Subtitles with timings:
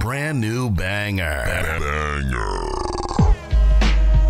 [0.00, 1.44] brand new banger.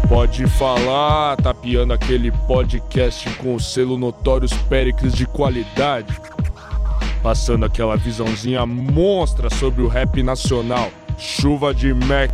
[0.08, 6.20] Pode falar, tapeando aquele podcast com o selo Notórios Péricles de qualidade.
[7.22, 10.90] Passando aquela visãozinha monstra sobre o rap nacional.
[11.16, 12.32] Chuva de Mac.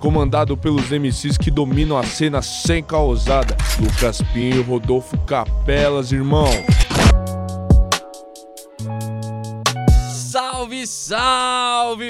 [0.00, 3.56] Comandado pelos MCs que dominam a cena sem causada.
[3.78, 6.50] Lucas Pinho, Rodolfo Capelas, irmão.
[10.10, 11.59] Salve, salve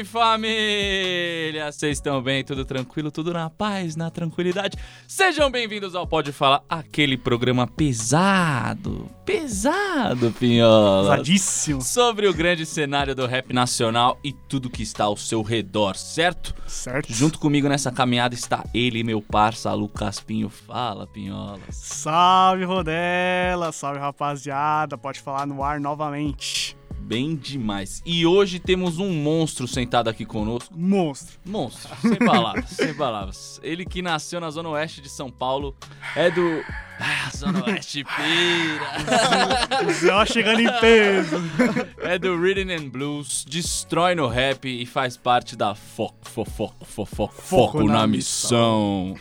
[0.04, 1.72] família!
[1.72, 2.44] Vocês estão bem?
[2.44, 3.10] Tudo tranquilo?
[3.10, 4.76] Tudo na paz, na tranquilidade?
[5.08, 11.12] Sejam bem-vindos ao Pode Falar, aquele programa pesado, pesado, Pinhola.
[11.12, 11.80] Pesadíssimo.
[11.80, 16.54] Sobre o grande cenário do rap nacional e tudo que está ao seu redor, certo?
[16.66, 17.10] Certo.
[17.10, 20.50] Junto comigo nessa caminhada está ele, meu parça, Lucas Pinho.
[20.50, 21.74] Fala, Pinholas.
[21.74, 23.72] Salve, Rodela.
[23.72, 24.98] Salve, rapaziada.
[24.98, 26.76] Pode falar no ar novamente.
[27.00, 28.02] Bem demais.
[28.04, 30.72] E hoje temos um monstro sentado aqui conosco.
[30.76, 31.38] Monstro.
[31.44, 33.60] Monstro, sem palavras, sem palavras.
[33.62, 35.74] Ele que nasceu na Zona Oeste de São Paulo,
[36.14, 36.62] é do.
[37.00, 39.86] Ah, Zona Oeste pira!
[39.86, 41.40] O Zé chegando em peso.
[42.02, 47.34] É do Rhythm and Blues, destrói no rap e faz parte da Foco, Fofoco, Fofoco,
[47.34, 49.14] Foco na Missão.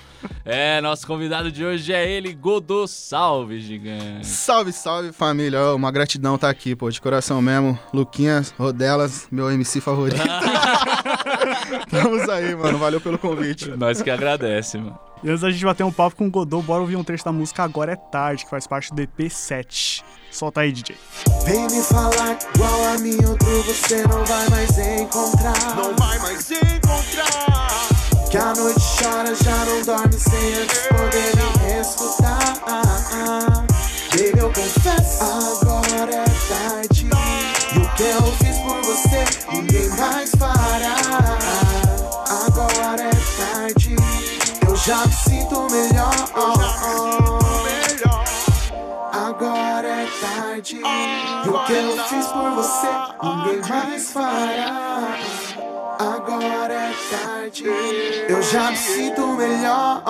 [0.44, 2.88] É, nosso convidado de hoje é ele, Godô.
[2.88, 4.26] Salve, gigante.
[4.28, 5.74] Salve, salve família.
[5.76, 7.78] Uma gratidão tá aqui, pô, de coração mesmo.
[7.94, 10.18] Luquinhas, Rodelas, meu MC favorito.
[11.86, 12.78] Estamos aí, mano.
[12.78, 13.70] Valeu pelo convite.
[13.72, 15.00] Nós que agradece, mano.
[15.24, 17.32] E antes da gente bater um papo com o Godot, bora ouvir um trecho da
[17.32, 20.02] música Agora é Tarde, que faz parte do EP7.
[20.32, 20.96] Solta aí, DJ.
[21.46, 25.76] Vem me falar que igual a mim outro você não vai mais encontrar.
[25.76, 27.90] Não vai mais encontrar.
[28.30, 32.40] Que a noite chora, já não dorme sem antes poder me escutar.
[34.12, 37.10] Baby, eu confesso, agora é tarde.
[38.02, 40.96] Eu fiz por você, ninguém mais fará.
[42.48, 43.96] Agora é tarde,
[44.66, 46.16] eu já me sinto melhor.
[49.12, 50.78] Agora é tarde.
[50.78, 52.88] E o que eu fiz por você,
[53.22, 55.18] ninguém mais fará.
[56.00, 57.66] Agora é tarde.
[58.30, 60.02] Eu já me sinto melhor.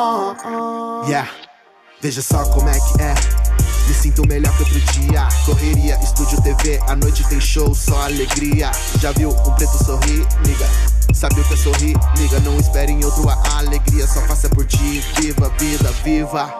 [1.07, 1.29] Yeah.
[1.99, 3.48] Veja só como é que é.
[3.89, 5.27] Me sinto melhor que outro dia.
[5.47, 8.71] Correria, estúdio TV, à noite tem show, só alegria.
[9.01, 10.67] Já viu um preto sorrir, liga?
[11.11, 12.39] Sabe o que é sorrir, liga?
[12.41, 15.03] Não espere em outro a alegria, só faça por ti.
[15.19, 16.53] Viva, vida, viva.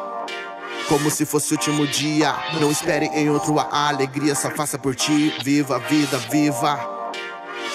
[0.87, 2.33] Como se fosse o último dia.
[2.59, 5.31] Não espere em outro a alegria, só faça por ti.
[5.43, 6.98] Viva, vida, viva.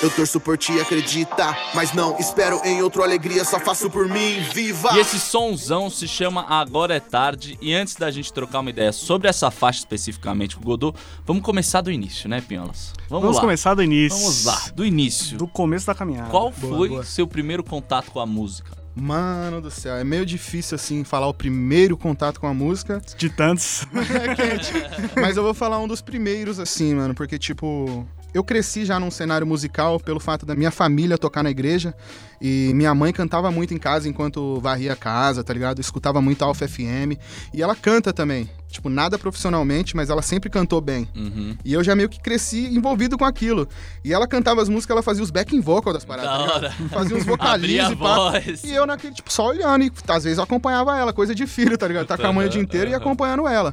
[0.02, 1.56] Eu torço por ti, acredita.
[1.74, 4.40] Mas não espero em outro alegria, só faço por mim.
[4.52, 4.90] Viva!
[4.94, 7.56] E esse sonzão se chama Agora é Tarde.
[7.60, 11.42] E antes da gente trocar uma ideia sobre essa faixa especificamente com o Godot, vamos
[11.42, 12.92] começar do início, né, Pinholas?
[13.08, 13.40] Vamos, Vamos lá.
[13.42, 14.18] começar do início.
[14.18, 15.38] Vamos lá, do início.
[15.38, 16.28] Do começo da caminhada.
[16.30, 17.04] Qual Boa, foi boa.
[17.04, 18.72] seu primeiro contato com a música?
[18.94, 23.02] Mano do céu, é meio difícil assim falar o primeiro contato com a música.
[23.16, 23.86] De tantos.
[23.94, 24.72] É quente.
[25.20, 29.12] Mas eu vou falar um dos primeiros, assim, mano, porque, tipo, eu cresci já num
[29.12, 31.94] cenário musical pelo fato da minha família tocar na igreja.
[32.42, 35.80] E minha mãe cantava muito em casa enquanto varria a casa, tá ligado?
[35.80, 37.16] Escutava muito Alfa FM.
[37.54, 38.50] E ela canta também.
[38.68, 41.08] Tipo, nada profissionalmente, mas ela sempre cantou bem.
[41.14, 41.56] Uhum.
[41.64, 43.68] E eu já meio que cresci envolvido com aquilo.
[44.04, 46.60] E ela cantava as músicas, ela fazia os backing vocal das paradas.
[46.60, 46.74] Da tá?
[46.90, 48.16] Fazia uns vocalizes a e pá.
[48.16, 48.64] voz.
[48.64, 49.84] E eu naquele, tipo, só olhando.
[49.84, 52.06] E às vezes eu acompanhava ela, coisa de filho, tá ligado?
[52.06, 53.72] Tá com a mãe o dia inteiro e acompanhando ela.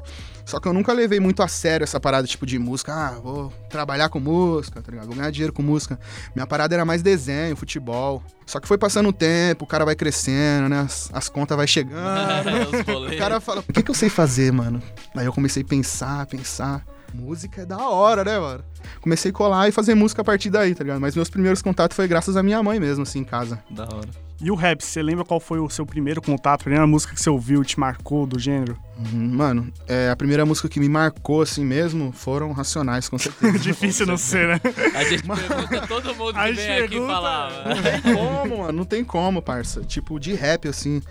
[0.51, 2.94] Só que eu nunca levei muito a sério essa parada, tipo, de música.
[2.94, 5.07] Ah, vou trabalhar com música, tá ligado?
[5.07, 5.97] Vou ganhar dinheiro com música.
[6.35, 8.22] Minha parada era mais desenho, futebol.
[8.45, 10.81] Só que foi passando o tempo, o cara vai crescendo, né?
[10.81, 11.95] As, as contas vai chegando.
[13.07, 14.84] Os O cara fala, o que, que eu sei fazer, mano?
[15.16, 16.85] Aí eu comecei a pensar, pensar.
[17.13, 18.62] Música é da hora, né, mano?
[19.01, 21.01] Comecei a colar e fazer música a partir daí, tá ligado?
[21.01, 23.62] Mas meus primeiros contatos foi graças à minha mãe mesmo, assim, em casa.
[23.69, 24.07] Da hora.
[24.39, 26.62] E o rap, você lembra qual foi o seu primeiro contato?
[26.62, 28.75] A primeira música que você ouviu, te marcou do gênero?
[28.97, 33.57] Uhum, Mano, é, a primeira música que me marcou, assim mesmo, foram Racionais, com certeza.
[33.59, 34.62] Difícil não ser, né?
[34.95, 37.51] A gente pergunta todo mundo que Aí vem aqui pergunta- falar.
[37.68, 39.81] Não tem como, mano, não tem como, parça.
[39.81, 41.01] Tipo, de rap, assim.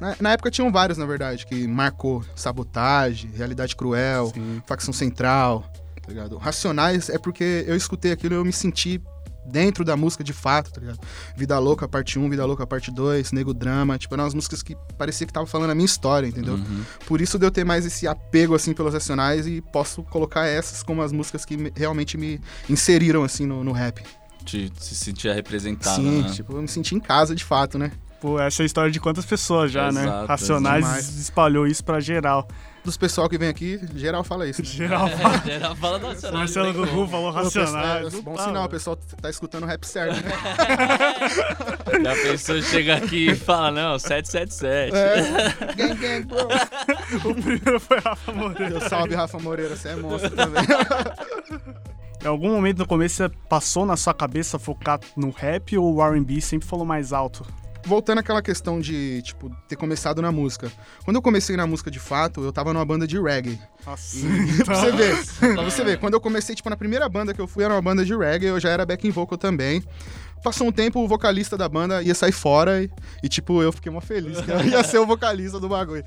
[0.00, 4.32] Na, na época tinham vários, na verdade, que marcou Sabotagem, Realidade Cruel,
[4.66, 5.70] Facção Central,
[6.14, 6.36] tá ligado?
[6.38, 9.00] Racionais é porque eu escutei aquilo e eu me senti
[9.46, 10.98] dentro da música de fato, tá ligado?
[11.36, 14.76] Vida Louca, parte 1, Vida Louca, parte 2, Nego Drama, tipo, eram umas músicas que
[14.98, 16.54] parecia que tava falando a minha história, entendeu?
[16.54, 16.82] Uhum.
[17.06, 20.82] Por isso de eu ter mais esse apego, assim, pelos Racionais e posso colocar essas
[20.82, 24.02] como as músicas que me- realmente me inseriram, assim, no, no rap.
[24.44, 26.30] Te, se sentia representado, Sim, né?
[26.32, 27.90] tipo, eu me senti em casa, de fato, né?
[28.20, 30.02] Pô, essa é a história de quantas pessoas já, né?
[30.02, 31.18] Exato, Racionais demais.
[31.18, 32.46] espalhou isso pra geral.
[32.82, 34.62] Dos pessoal que vem aqui, geral fala isso.
[34.62, 34.68] né?
[34.72, 36.38] Geral É, geral fala nacional.
[36.38, 38.14] Marcelo Gugu falou racionais.
[38.14, 40.32] é bom Tá, sinal, o pessoal tá escutando o rap certo, né?
[42.02, 44.96] Já pensou chega aqui e fala, não, 777.
[44.96, 45.74] É.
[45.76, 46.48] Gang, gang, bro.
[47.30, 48.70] O primeiro foi Rafa Moreira.
[48.70, 50.62] Deus salve, Rafa Moreira, você é monstro também.
[52.22, 56.02] Em algum momento no começo você passou na sua cabeça focar no rap ou o
[56.02, 57.46] R&B sempre falou mais alto?
[57.84, 60.70] Voltando àquela questão de, tipo, ter começado na música.
[61.04, 63.58] Quando eu comecei na música de fato, eu tava numa banda de reggae.
[63.86, 64.18] Nossa.
[64.64, 65.98] pra você ver, pra você ver.
[65.98, 68.46] Quando eu comecei, tipo, na primeira banda que eu fui era uma banda de reggae,
[68.46, 69.82] eu já era backing vocal também.
[70.42, 72.90] Passou um tempo, o vocalista da banda ia sair fora e,
[73.22, 76.04] e, tipo, eu fiquei mó feliz que ia ser o vocalista do bagulho.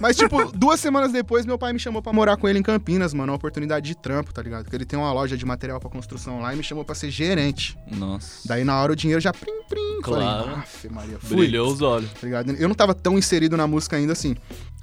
[0.00, 3.12] Mas, tipo, duas semanas depois, meu pai me chamou pra morar com ele em Campinas,
[3.12, 3.32] mano.
[3.32, 4.64] Uma oportunidade de trampo, tá ligado?
[4.64, 7.10] Porque ele tem uma loja de material pra construção lá e me chamou pra ser
[7.10, 7.76] gerente.
[7.90, 8.46] Nossa.
[8.46, 10.00] Daí, na hora, o dinheiro já prim, prim.
[10.02, 10.62] Claro.
[10.66, 12.10] Falei, Maria, fui Brilhou os olhos.
[12.12, 12.52] tá ligado?
[12.52, 14.36] Eu não tava tão inserido na música ainda assim.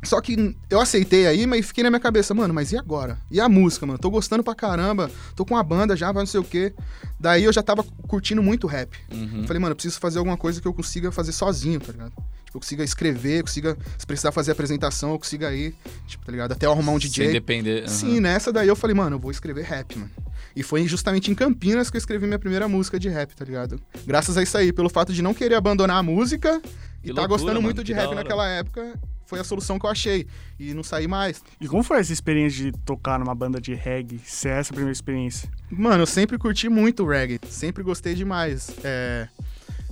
[0.03, 3.19] Só que eu aceitei aí, mas fiquei na minha cabeça, mano, mas e agora?
[3.29, 3.99] E a música, mano?
[3.99, 6.73] Tô gostando pra caramba, tô com uma banda já, vai não sei o quê.
[7.19, 8.80] Daí eu já tava curtindo muito rap.
[9.11, 9.45] Uhum.
[9.47, 12.11] Falei, mano, eu preciso fazer alguma coisa que eu consiga fazer sozinho, tá ligado?
[12.45, 15.73] Tipo, eu consiga escrever, consiga, se precisar fazer apresentação, eu consiga ir,
[16.07, 16.51] tipo, tá ligado?
[16.51, 17.31] Até eu arrumar um Sem DJ.
[17.31, 17.83] depender.
[17.83, 17.87] uhum.
[17.87, 20.11] Sim, nessa daí eu falei, mano, eu vou escrever rap, mano.
[20.55, 23.79] E foi justamente em Campinas que eu escrevi minha primeira música de rap, tá ligado?
[24.05, 26.61] Graças a isso aí, pelo fato de não querer abandonar a música
[27.03, 28.93] e Que tá loucura, gostando mano, muito de rap naquela época,
[29.31, 30.27] foi a solução que eu achei.
[30.59, 31.41] E não saí mais.
[31.59, 34.19] E como foi essa experiência de tocar numa banda de reggae?
[34.25, 35.49] Se é essa a primeira experiência?
[35.71, 37.39] Mano, eu sempre curti muito reggae.
[37.47, 38.75] Sempre gostei demais.
[38.83, 39.29] É.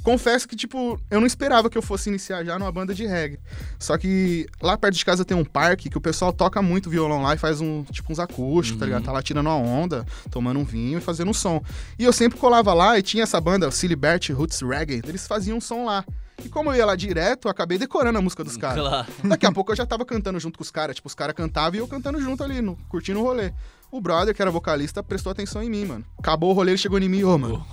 [0.03, 3.39] Confesso que, tipo, eu não esperava que eu fosse iniciar já numa banda de reggae.
[3.77, 7.21] Só que lá perto de casa tem um parque que o pessoal toca muito violão
[7.21, 9.03] lá e faz um, tipo, uns acústicos, tá ligado?
[9.06, 11.63] Tá lá tirando uma onda, tomando um vinho e fazendo um som.
[11.97, 15.57] E eu sempre colava lá e tinha essa banda, o Silibert Roots Reggae, eles faziam
[15.57, 16.03] um som lá.
[16.44, 18.80] E como eu ia lá direto, eu acabei decorando a música dos caras.
[18.80, 19.07] Claro.
[19.24, 20.95] Daqui a pouco eu já tava cantando junto com os caras.
[20.95, 23.51] Tipo, os caras cantavam e eu cantando junto ali, no, curtindo o rolê.
[23.91, 26.06] O brother, que era vocalista, prestou atenção em mim, mano.
[26.18, 27.65] Acabou o rolê, ele chegou em mim, ô, mano.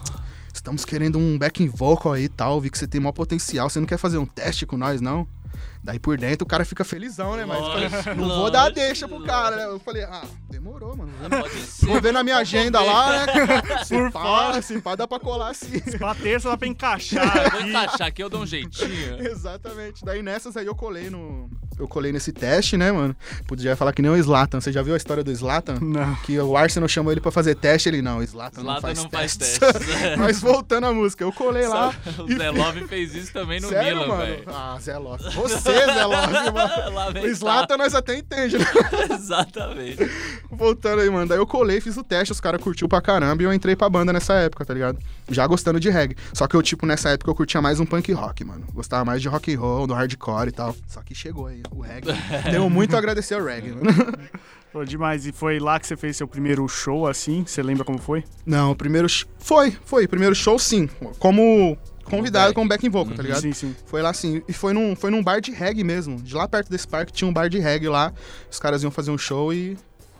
[0.52, 2.60] Estamos querendo um backing vocal aí e tal.
[2.60, 3.68] Vi que você tem maior potencial.
[3.68, 5.28] Você não quer fazer um teste com nós, não?
[5.87, 7.44] Daí por dentro o cara fica felizão, né?
[7.44, 9.65] Mas eu falei, Lógico, não vou dar lógico, deixa pro cara, né?
[9.67, 11.12] Eu falei, ah, demorou, mano.
[11.21, 11.87] Vou ver- Pode ser.
[11.87, 13.27] Vou ver na minha agenda lá, né?
[13.87, 14.62] Se Por pá, fora.
[14.62, 15.79] Se pá, dá pra colar sim.
[15.97, 19.17] Pra terça dá pra encaixar Eu vou encaixar aqui, eu dou um jeitinho.
[19.25, 20.05] Exatamente.
[20.05, 21.49] Daí nessas aí eu colei no.
[21.79, 23.15] Eu colei nesse teste, né, mano?
[23.47, 24.61] Podia falar que nem o Slatan.
[24.61, 25.79] Você já viu a história do Slatan?
[25.81, 26.15] Não.
[26.17, 29.11] Que o Arsenal chamou ele pra fazer teste, ele não, o Slatan não faz não
[29.11, 29.59] faz testes.
[29.59, 30.17] testes.
[30.17, 31.94] Mas voltando à música, eu colei lá.
[32.19, 34.21] O Zé Love fez isso também no Sério, Milan, mano?
[34.27, 34.43] velho.
[34.49, 35.23] Ah, Zé Love.
[35.35, 37.20] Você, Zé Love, mano.
[37.23, 38.64] O Slatan nós até entende, né?
[38.64, 39.14] tá.
[39.14, 39.99] Exatamente.
[40.50, 41.26] Voltando aí, mano.
[41.28, 43.88] Daí eu colei, fiz o teste, os caras curtiu pra caramba e eu entrei pra
[43.88, 44.99] banda nessa época, tá ligado?
[45.28, 46.17] Já gostando de reggae.
[46.32, 48.64] Só que eu, tipo, nessa época eu curtia mais um punk rock, mano.
[48.73, 50.75] Gostava mais de rock and roll, do hardcore e tal.
[50.87, 52.12] Só que chegou aí, o reggae.
[52.50, 53.87] Tenho muito a agradecer ao reggae, mano.
[54.73, 55.26] Pô, demais.
[55.26, 57.44] E foi lá que você fez seu primeiro show, assim?
[57.46, 58.25] Você lembra como foi?
[58.44, 59.08] Não, o primeiro.
[59.08, 60.05] sh- Foi, foi.
[60.05, 60.88] O primeiro show, sim.
[61.19, 61.76] Como
[62.11, 62.55] convidado back.
[62.55, 63.43] como backing vocal, tá ligado?
[63.43, 63.76] Sim, sim.
[63.87, 64.43] Foi lá sim.
[64.49, 66.20] E foi num, foi num bar de reggae mesmo.
[66.20, 68.12] De lá perto desse parque tinha um bar de reggae lá.
[68.50, 69.76] Os caras iam fazer um show e.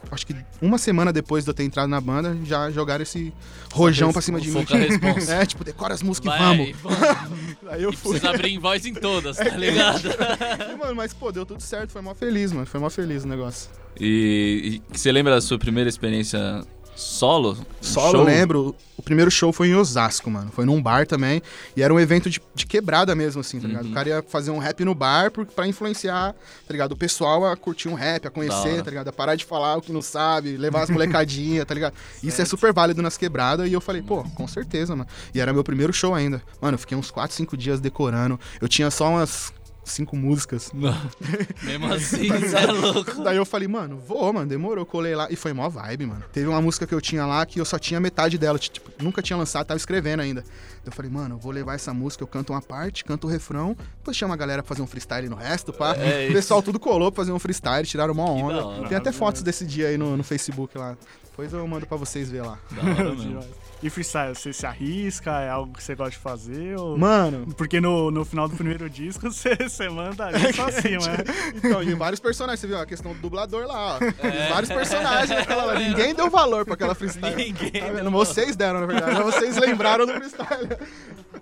[0.09, 3.33] Acho que uma semana depois de eu ter entrado na banda, já jogaram esse
[3.73, 4.65] rojão pra cima de mim.
[5.29, 6.97] É, tipo, decora as músicas e Vai, vamos.
[7.69, 8.13] Aí eu fui.
[8.13, 10.03] Precisa abrir em voz em todas, tá ligado?
[10.73, 11.91] E, mano, mas pô, deu tudo certo.
[11.91, 12.67] Foi mó feliz, mano.
[12.67, 13.69] Foi mó feliz o negócio.
[13.99, 16.63] E, e você lembra da sua primeira experiência
[16.97, 17.57] solo?
[17.81, 18.21] Solo, show?
[18.21, 18.75] eu lembro.
[18.97, 20.51] O primeiro show foi em Osasco, mano.
[20.51, 21.43] Foi num bar também.
[21.77, 23.85] E era um evento de, de quebrada mesmo, assim, tá ligado?
[23.85, 23.91] Uhum.
[23.91, 26.93] O cara ia fazer um rap no bar por, pra influenciar, tá ligado?
[26.93, 29.09] O pessoal a curtir um rap, a conhecer, tá ligado?
[29.09, 31.95] A parar de falar o que não sabe, levar as molecadinhas, tá ligado?
[32.23, 33.69] Isso é super válido nas quebradas.
[33.69, 35.09] E eu falei, pô, com certeza, mano.
[35.35, 36.43] E era meu primeiro show ainda.
[36.61, 38.41] Mano, eu fiquei uns 4, 5 dias decorando.
[38.61, 39.53] Eu tinha só umas
[39.87, 40.71] cinco músicas.
[41.63, 43.15] Mesmo assim, você é louco.
[43.25, 44.83] Daí eu falei, mano, vou, mano, demorou.
[44.83, 46.25] Eu colei lá e foi mó vibe, mano.
[46.33, 49.23] Teve uma música que eu tinha lá que eu só tinha metade dela, tipo, nunca
[49.23, 50.45] tinha lançado, tava escrevendo ainda.
[50.85, 53.77] Eu falei, mano, eu vou levar essa música, eu canto uma parte, canto o refrão,
[53.99, 55.95] depois chama a galera pra fazer um freestyle no resto, pá.
[55.95, 58.67] É o pessoal tudo colou pra fazer um freestyle, tiraram uma da onda.
[58.67, 58.89] hora.
[58.89, 60.97] Tem até fotos desse dia aí no, no Facebook lá.
[61.37, 62.59] Depois eu mando pra vocês ver lá.
[62.71, 63.29] Da hora mesmo.
[63.29, 63.47] Demais.
[63.83, 65.31] E freestyle, você se arrisca?
[65.39, 66.79] É algo que você gosta de fazer?
[66.79, 66.97] Ou...
[66.97, 71.53] Mano, Porque no, no final do primeiro disco você, você manda ali só assim, né?
[71.55, 73.99] então, e vários personagens, você viu a questão do dublador lá, ó.
[73.99, 75.79] Tem vários personagens naquela lá.
[75.79, 77.37] Ninguém deu valor pra aquela freestyle.
[77.37, 78.11] Ninguém Tá deu?
[78.11, 79.23] Vocês deram, na verdade.
[79.23, 80.69] Vocês lembraram do freestyle.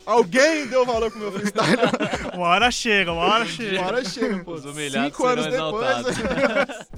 [0.05, 1.79] Alguém deu valor pro meu freestyle.
[2.35, 3.79] Uma hora chega, uma hora chega.
[3.79, 4.55] Uma hora chega, pô.
[4.55, 6.07] Os humilhados Cinco anos depois.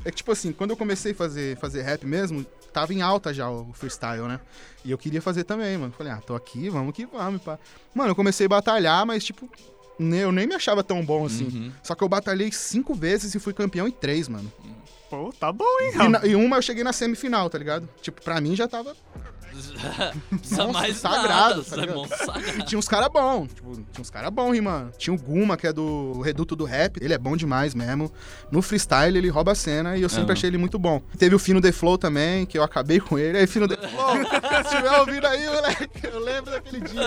[0.03, 2.45] é que, tipo assim, quando eu comecei a fazer, fazer rap mesmo,
[2.87, 4.41] tava em alta já o freestyle, né?
[4.85, 5.93] E eu queria fazer também, mano.
[5.97, 7.59] Falei, ah, tô aqui, vamos que vamos, pá.
[7.95, 9.49] Mano, eu comecei a batalhar, mas, tipo,
[9.99, 11.45] ne- eu nem me achava tão bom assim.
[11.45, 11.73] Uhum.
[11.83, 14.51] Só que eu batalhei cinco vezes e fui campeão em três, mano.
[15.11, 17.89] Pô, tá bom, hein, E, na- e uma eu cheguei na semifinal, tá ligado?
[18.03, 18.97] Tipo, pra mim já tava.
[20.39, 22.65] Precisa mais sagrado, nada, tá sagrado.
[22.67, 24.93] Tinha uns caras bons, tipo, tinha uns caras bons rimando.
[24.99, 28.11] Tinha o Guma, que é do Reduto do Rap, ele é bom demais mesmo.
[28.51, 31.01] No freestyle ele rouba a cena e eu sempre achei ele muito bom.
[31.19, 33.39] Teve o Fino The Flow também, que eu acabei com ele.
[33.39, 34.17] Aí, Fino The Flow,
[34.63, 37.03] se estiver ouvindo aí, moleque, eu lembro daquele dia.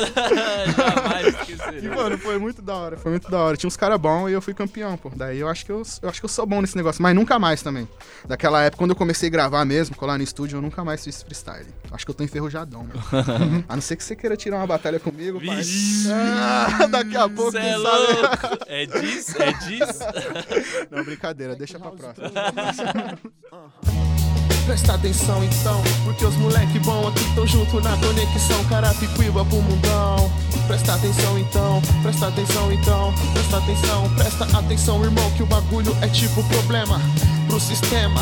[0.77, 1.89] Jamais E, esquecerei.
[1.89, 3.57] mano, foi muito da hora, foi muito da hora.
[3.57, 5.11] Tinha uns caras bons e eu fui campeão, pô.
[5.15, 7.37] Daí eu acho que eu, eu acho que eu sou bom nesse negócio, mas nunca
[7.39, 7.87] mais também.
[8.27, 11.21] Daquela época, quando eu comecei a gravar mesmo, colar no estúdio, eu nunca mais fiz
[11.21, 11.65] freestyle.
[11.91, 13.65] Acho que eu tô enferrujadão, mano.
[13.67, 15.57] a não ser que você queira tirar uma batalha comigo, pai.
[15.57, 16.07] Vixe.
[16.11, 17.77] Ah, daqui a pouco, é sabe.
[17.77, 18.65] louco.
[18.67, 19.99] É disso, é disso.
[20.91, 22.29] Não, brincadeira, deixa pra próxima.
[24.65, 30.31] Presta atenção então, porque os moleque bom aqui tão junto na conexão Carapicuíba pro mundão
[30.67, 36.07] Presta atenção então, presta atenção então Presta atenção, presta atenção irmão Que o bagulho é
[36.07, 37.01] tipo problema
[37.49, 38.21] pro sistema.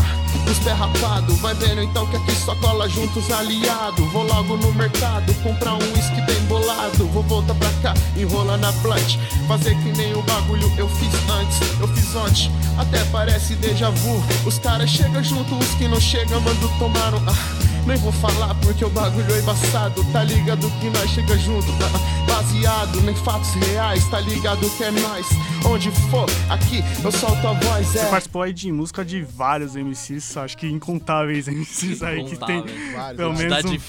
[0.49, 4.05] Os pé rapado, vai vendo então que aqui só cola juntos aliado.
[4.07, 7.05] Vou logo no mercado comprar um whisky bem bolado.
[7.07, 9.17] Vou voltar pra cá, enrola na blunt
[9.47, 14.23] Fazer que nem o bagulho eu fiz antes Eu fiz ontem, até parece déjà vu.
[14.45, 17.17] Os caras chegam junto, os que não chegam mando tomar um...
[17.27, 20.03] Ah, nem vou falar porque o bagulho é embaçado.
[20.11, 24.03] Tá ligado que nós chega junto ah, Baseado em fatos reais.
[24.09, 25.25] Tá ligado que é nós.
[25.65, 29.75] Onde for, aqui eu solto a voz Você é participou aí de música de vários
[29.75, 32.63] MCs, acho que incontáveis MCs aí que tem.
[32.93, 33.81] Vários, pelo menos um, de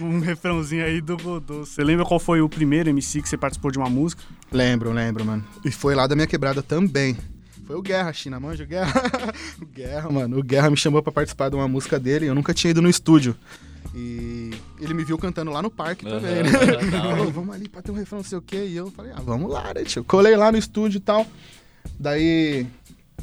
[0.04, 1.64] um refrãozinho aí do Godô.
[1.64, 4.22] Você lembra qual foi o primeiro MC que você participou de uma música?
[4.50, 5.44] Lembro, lembro, mano.
[5.64, 7.16] E foi lá da minha quebrada também.
[7.66, 9.02] Foi o Guerra, China, manja, o Guerra.
[9.60, 10.38] o Guerra, mano.
[10.38, 12.80] O Guerra me chamou pra participar de uma música dele e eu nunca tinha ido
[12.80, 13.36] no estúdio.
[13.94, 16.50] E ele me viu cantando lá no parque também, né?
[16.90, 18.64] Falou, vamos ali pra ter um refrão, não sei o quê.
[18.66, 20.04] E eu falei, ah, vamos lá, né, tio?
[20.04, 21.26] Colei lá no estúdio e tal.
[21.98, 22.66] Daí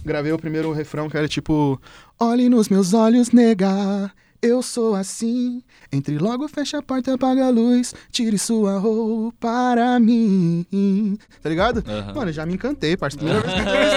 [0.05, 1.81] gravei o primeiro refrão que era tipo:
[2.19, 4.12] Olhe nos meus olhos, nega.
[4.41, 5.63] Eu sou assim.
[5.91, 7.95] Entre logo, fecha a porta, apaga a luz.
[8.12, 11.17] Tire sua roupa para mim.
[11.41, 11.83] Tá ligado?
[11.88, 12.13] Aham.
[12.13, 13.41] Mano, já me encantei, parceiro.
[13.41, 13.93] Primeira vez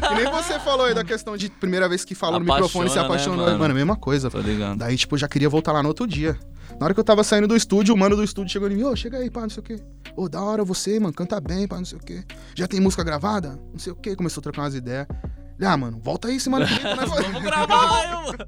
[0.00, 0.08] que.
[0.08, 2.90] Que nem você falou aí da questão de primeira vez que falou no microfone e
[2.90, 3.46] se né, apaixonou.
[3.46, 3.58] mano?
[3.60, 4.28] mano, mesma coisa.
[4.28, 4.78] Tô ligado.
[4.78, 6.36] Daí, tipo, já queria voltar lá no outro dia.
[6.80, 8.82] Na hora que eu tava saindo do estúdio, o mano do estúdio chegou em mim,
[8.82, 9.76] ô, chega aí, pá, não sei o quê.
[10.16, 12.24] Ô, da hora você, mano, canta bem, pá, não sei o quê.
[12.56, 13.56] Já tem música gravada?
[13.70, 14.16] Não sei o quê.
[14.16, 15.06] Começou a trocar umas ideias.
[15.64, 16.80] Ah, mano, volta aí semana que vem.
[16.82, 18.38] pra nós fazer." Vamos gravar, eu, mano.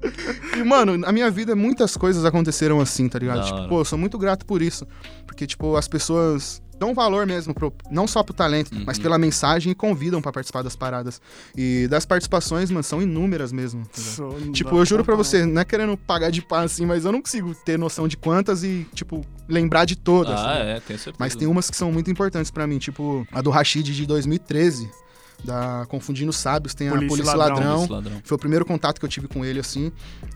[0.57, 3.37] E, mano, na minha vida muitas coisas aconteceram assim, tá ligado?
[3.39, 3.67] Da Tipo, hora.
[3.69, 4.85] pô, eu sou muito grato por isso.
[5.25, 8.83] Porque, tipo, as pessoas dão valor mesmo, pro- não só pro talento, Uhum.
[8.85, 11.21] mas pela mensagem e convidam pra participar das paradas.
[11.55, 13.85] E das participações, mano, são inúmeras mesmo.
[13.85, 17.05] tá Tipo, eu juro pra conta, você, não é querendo pagar de pá assim, mas
[17.05, 20.37] eu não consigo ter noção de quantas e, tipo, lembrar de todas.
[20.37, 20.71] Ah, né?
[20.75, 21.15] é, tenho certeza.
[21.17, 24.89] Mas tem umas que são muito importantes pra mim, tipo a do Rashid de 2013,
[25.45, 27.79] da Confundindo Sábios, tem a Polícia e Polícia e Ladrão.
[27.81, 27.95] Ladrão.
[27.95, 28.21] Ladrão.
[28.23, 29.91] Foi o primeiro contato que eu tive com ele, assim.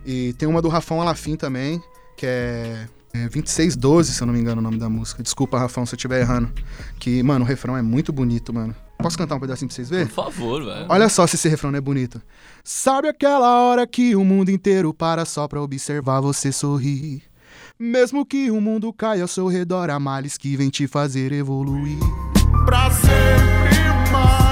[0.05, 1.81] E tem uma do Rafão Alafim também,
[2.15, 5.23] que é, é 2612, se eu não me engano o nome da música.
[5.23, 6.51] Desculpa, Rafão, se eu estiver errando.
[6.99, 8.75] Que, mano, o refrão é muito bonito, mano.
[9.01, 10.07] Posso cantar um pedacinho pra vocês verem?
[10.07, 10.85] Por favor, velho.
[10.89, 12.21] Olha só se esse refrão não é bonito.
[12.63, 17.23] Sabe aquela hora que o mundo inteiro para só pra observar você sorrir?
[17.79, 21.97] Mesmo que o mundo caia ao seu redor, há males que vem te fazer evoluir.
[22.65, 24.48] Pra sempre mais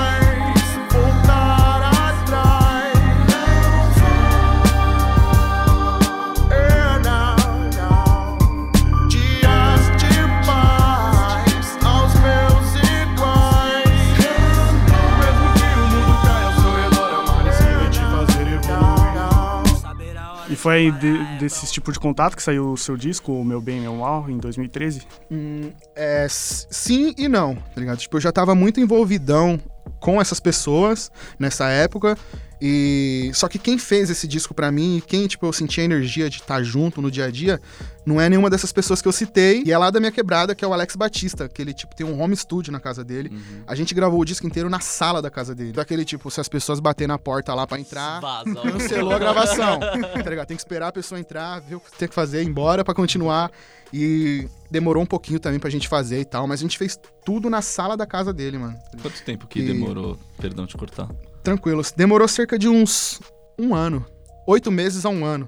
[20.58, 23.80] foi aí de- desse tipo de contato que saiu o seu disco, o Meu Bem,
[23.82, 25.04] Meu Mal, em 2013?
[25.32, 27.98] Hum, é, sim e não, tá ligado?
[28.00, 29.60] Tipo, eu já tava muito envolvidão
[30.00, 32.18] com essas pessoas nessa época.
[32.62, 36.30] E só que quem fez esse disco pra mim, quem tipo eu senti a energia
[36.30, 37.62] de estar junto no dia a dia,
[38.06, 39.62] não é nenhuma dessas pessoas que eu citei.
[39.66, 42.06] E é lá da minha quebrada, que é o Alex Batista, que ele tipo tem
[42.06, 43.30] um home studio na casa dele.
[43.32, 43.64] Uhum.
[43.68, 45.72] A gente gravou o disco inteiro na sala da casa dele.
[45.72, 48.54] Daquele tipo, se as pessoas baterem na porta lá pra entrar, Vaza.
[48.56, 49.80] cancelou a gravação.
[50.24, 50.48] tá ligado?
[50.48, 52.94] Tem que esperar a pessoa entrar, ver o que tem que fazer, ir embora pra
[52.94, 53.52] continuar.
[53.94, 57.50] E demorou um pouquinho também pra gente fazer e tal, mas a gente fez tudo
[57.50, 58.76] na sala da casa dele, mano.
[59.02, 60.18] Quanto tempo que E- demorou?
[60.38, 61.08] Perdão te cortar.
[61.48, 61.82] Tranquilo.
[61.96, 63.22] Demorou cerca de uns
[63.58, 64.06] um ano.
[64.48, 65.48] Oito meses a um ano.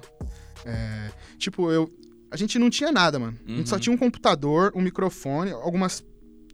[0.65, 1.89] É, tipo, eu.
[2.31, 3.37] A gente não tinha nada, mano.
[3.47, 3.81] A gente só Uhum.
[3.81, 6.03] tinha um computador, um microfone, algumas.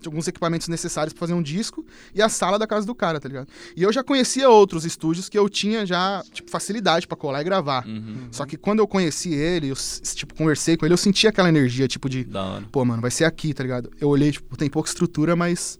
[0.06, 1.84] Alguns equipamentos necessários pra fazer um disco
[2.14, 3.48] e a sala da casa do cara, tá ligado?
[3.76, 7.44] E eu já conhecia outros estúdios que eu tinha já, tipo, facilidade pra colar e
[7.44, 7.88] gravar.
[7.88, 8.28] Uhum.
[8.30, 9.76] Só que quando eu conheci ele, eu,
[10.14, 12.28] tipo, conversei com ele, eu senti aquela energia, tipo, de,
[12.72, 13.90] pô, mano, vai ser aqui, tá ligado?
[14.00, 15.80] Eu olhei, tipo, tem pouca estrutura, mas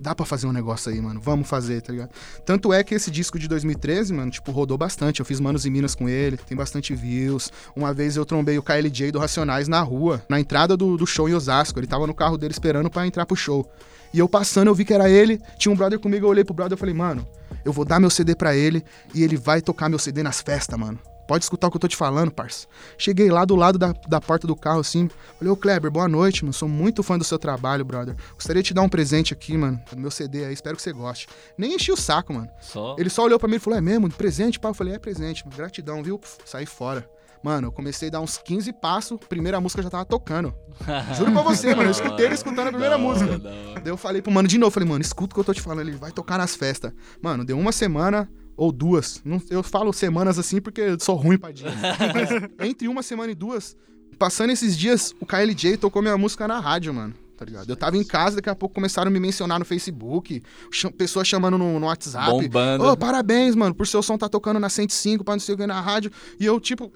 [0.00, 1.20] dá pra fazer um negócio aí, mano.
[1.20, 2.10] Vamos fazer, tá ligado?
[2.44, 5.20] Tanto é que esse disco de 2013, mano, tipo, rodou bastante.
[5.20, 7.50] Eu fiz Manos e Minas com ele, tem bastante views.
[7.74, 11.28] Uma vez eu trombei o KLJ do Racionais na rua, na entrada do, do show
[11.28, 11.78] em Osasco.
[11.78, 13.70] Ele tava no carro dele esperando pra entrar pro show.
[14.12, 16.54] E eu passando, eu vi que era ele, tinha um brother comigo, eu olhei pro
[16.54, 17.26] brother e falei, mano,
[17.64, 18.82] eu vou dar meu CD pra ele
[19.14, 20.98] e ele vai tocar meu CD nas festas, mano.
[21.26, 22.66] Pode escutar o que eu tô te falando, parça.
[22.96, 25.08] Cheguei lá do lado da, da porta do carro, assim.
[25.38, 26.52] Falei, ô Kleber, boa noite, mano.
[26.52, 28.14] Sou muito fã do seu trabalho, brother.
[28.34, 29.80] Gostaria de te dar um presente aqui, mano.
[29.90, 31.26] Do meu CD aí, espero que você goste.
[31.58, 32.48] Nem enchi o saco, mano.
[32.60, 32.94] Só.
[32.98, 34.10] Ele só olhou pra mim e falou, é mesmo?
[34.10, 34.68] Presente, pá?
[34.68, 35.56] Eu falei, é presente, mano.
[35.56, 36.20] Gratidão, viu?
[36.44, 37.08] Saí fora.
[37.42, 40.54] Mano, eu comecei a dar uns 15 passos, primeira música já tava tocando.
[41.16, 41.88] Juro pra você, mano.
[41.88, 43.38] Eu escutei ele escutando a primeira música.
[43.38, 45.60] Daí eu falei pro mano de novo, falei, mano, escuta o que eu tô te
[45.60, 46.92] falando, ele vai tocar nas festas.
[47.22, 49.20] Mano, deu uma semana ou duas.
[49.24, 51.66] Não, eu falo semanas assim porque eu sou ruim pra dia.
[52.60, 53.76] Entre uma semana e duas,
[54.18, 57.14] passando esses dias, o KLJ tocou minha música na rádio, mano.
[57.36, 57.68] Tá ligado?
[57.68, 61.28] Eu tava em casa, daqui a pouco começaram a me mencionar no Facebook, ch- pessoas
[61.28, 62.30] chamando no, no WhatsApp.
[62.30, 62.84] Bombando.
[62.84, 65.66] Ô, parabéns, mano, por seu som tá tocando na 105, pra não sei o que
[65.66, 66.10] na rádio.
[66.40, 66.90] E eu, tipo,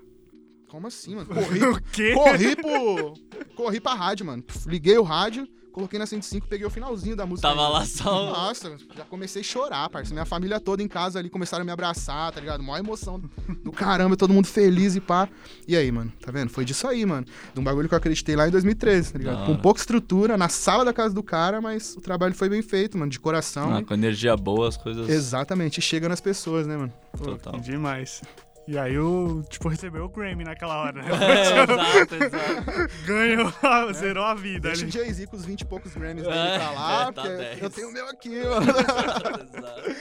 [0.66, 1.26] como assim, mano?
[1.26, 2.12] Corri, O quê?
[2.14, 3.12] corri pro.
[3.54, 4.42] Corri pra rádio, mano.
[4.66, 7.48] Liguei o rádio, coloquei na 105, peguei o finalzinho da música.
[7.48, 7.72] Tava ainda.
[7.78, 8.32] lá só.
[8.32, 10.12] Nossa, já comecei a chorar, parça.
[10.12, 12.62] Minha família toda em casa ali começaram a me abraçar, tá ligado?
[12.62, 13.22] Maior emoção
[13.62, 15.28] do caramba, todo mundo feliz e pá.
[15.66, 16.50] E aí, mano, tá vendo?
[16.50, 17.26] Foi disso aí, mano.
[17.54, 19.40] De um bagulho que eu acreditei lá em 2013, tá ligado?
[19.40, 22.62] Da Com pouca estrutura, na sala da casa do cara, mas o trabalho foi bem
[22.62, 23.74] feito, mano, de coração.
[23.74, 25.08] Ah, com energia boa, as coisas.
[25.08, 26.92] Exatamente, e chega nas pessoas, né, mano?
[27.16, 27.60] Pô, Total.
[27.60, 28.22] Demais.
[28.70, 31.08] E aí eu, tipo, recebeu o Grammy naquela hora, né?
[31.20, 33.04] É, exato, exato.
[33.04, 34.88] Ganhou, zerou a vida Deixa o.
[34.88, 37.62] Jay-Z com os 20 e poucos Grammys dele É, pra lá, é, tá porque 10.
[37.62, 38.70] eu tenho o meu aqui, mano.
[39.58, 39.96] Exato.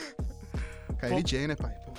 [0.99, 1.73] KLJ, né, pai?
[1.83, 1.93] Pô.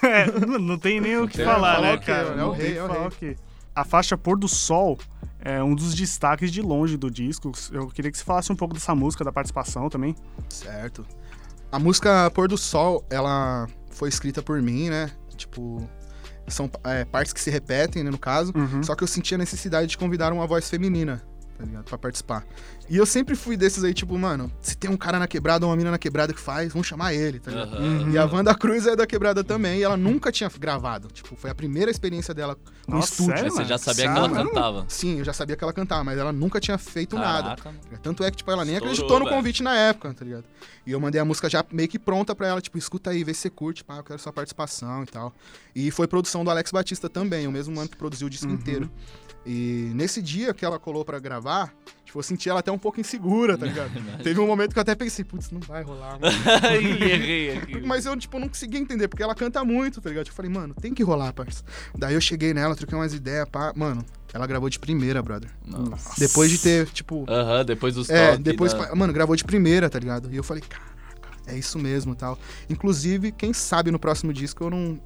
[0.06, 2.28] É, não, não tem nem o que tem, falar, fala né, o cara?
[2.28, 3.08] É o Não tem rei, é o que falar rei.
[3.08, 3.36] o quê.
[3.74, 4.96] A faixa Pôr do Sol
[5.40, 7.50] é um dos destaques de longe do disco.
[7.72, 10.14] Eu queria que você falasse um pouco dessa música, da participação também.
[10.48, 11.04] Certo.
[11.72, 15.10] A música Pôr do Sol, ela foi escrita por mim, né?
[15.36, 15.86] Tipo,
[16.48, 18.52] são é, partes que se repetem, né, no caso.
[18.54, 18.82] Uhum.
[18.82, 21.22] Só que eu senti a necessidade de convidar uma voz feminina,
[21.56, 21.84] tá ligado?
[21.84, 22.44] Pra participar.
[22.88, 25.70] E eu sempre fui desses aí, tipo, mano, se tem um cara na quebrada ou
[25.70, 27.76] uma mina na quebrada que faz, vamos chamar ele, tá ligado?
[27.76, 28.10] Aham.
[28.10, 31.08] E a Wanda Cruz é da quebrada também, e ela nunca tinha gravado.
[31.08, 33.36] Tipo, foi a primeira experiência dela no Nossa, estúdio.
[33.36, 34.48] sério, Você já sabia que Sabe, ela mano?
[34.50, 34.84] cantava.
[34.88, 37.56] Sim, eu já sabia que ela cantava, mas ela nunca tinha feito nada.
[37.56, 37.80] Caraca, mano.
[38.02, 39.36] Tanto é que, tipo, ela nem Estourou, acreditou no velho.
[39.36, 40.44] convite na época, tá ligado?
[40.86, 43.32] E eu mandei a música já meio que pronta pra ela, tipo, escuta aí, vê
[43.32, 45.32] se você curte, pá, eu quero sua participação e tal.
[45.74, 48.90] E foi produção do Alex Batista também, o mesmo mano que produziu o disco inteiro.
[49.46, 51.72] E nesse dia que ela colou pra gravar,
[52.04, 53.90] tipo, eu senti ela até um pouco insegura, tá ligado?
[54.22, 56.34] Teve um momento que eu até pensei, putz, não vai rolar, mano.
[56.74, 57.80] Errei aqui.
[57.82, 60.26] Mas eu, tipo, não conseguia entender, porque ela canta muito, tá ligado?
[60.28, 61.62] Eu falei, mano, tem que rolar, parça.
[61.96, 63.72] Daí eu cheguei nela, troquei umas ideias, pá.
[63.76, 65.50] Mano, ela gravou de primeira, brother.
[65.66, 66.14] Nossa.
[66.18, 69.90] Depois de ter, tipo, Aham, depois dos é, depois, da- pa- mano, gravou de primeira,
[69.90, 70.32] tá ligado?
[70.32, 70.94] E eu falei, caraca,
[71.46, 72.38] é isso mesmo tal.
[72.70, 74.98] Inclusive, quem sabe no próximo disco eu não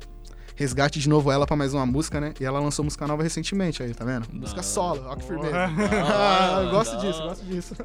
[0.58, 2.34] resgate de novo ela pra mais uma música, né?
[2.40, 4.26] E ela lançou música nova recentemente aí, tá vendo?
[4.32, 5.54] Música solo, ó que firmeza.
[5.56, 7.76] hora, eu gosto disso, gosto disso.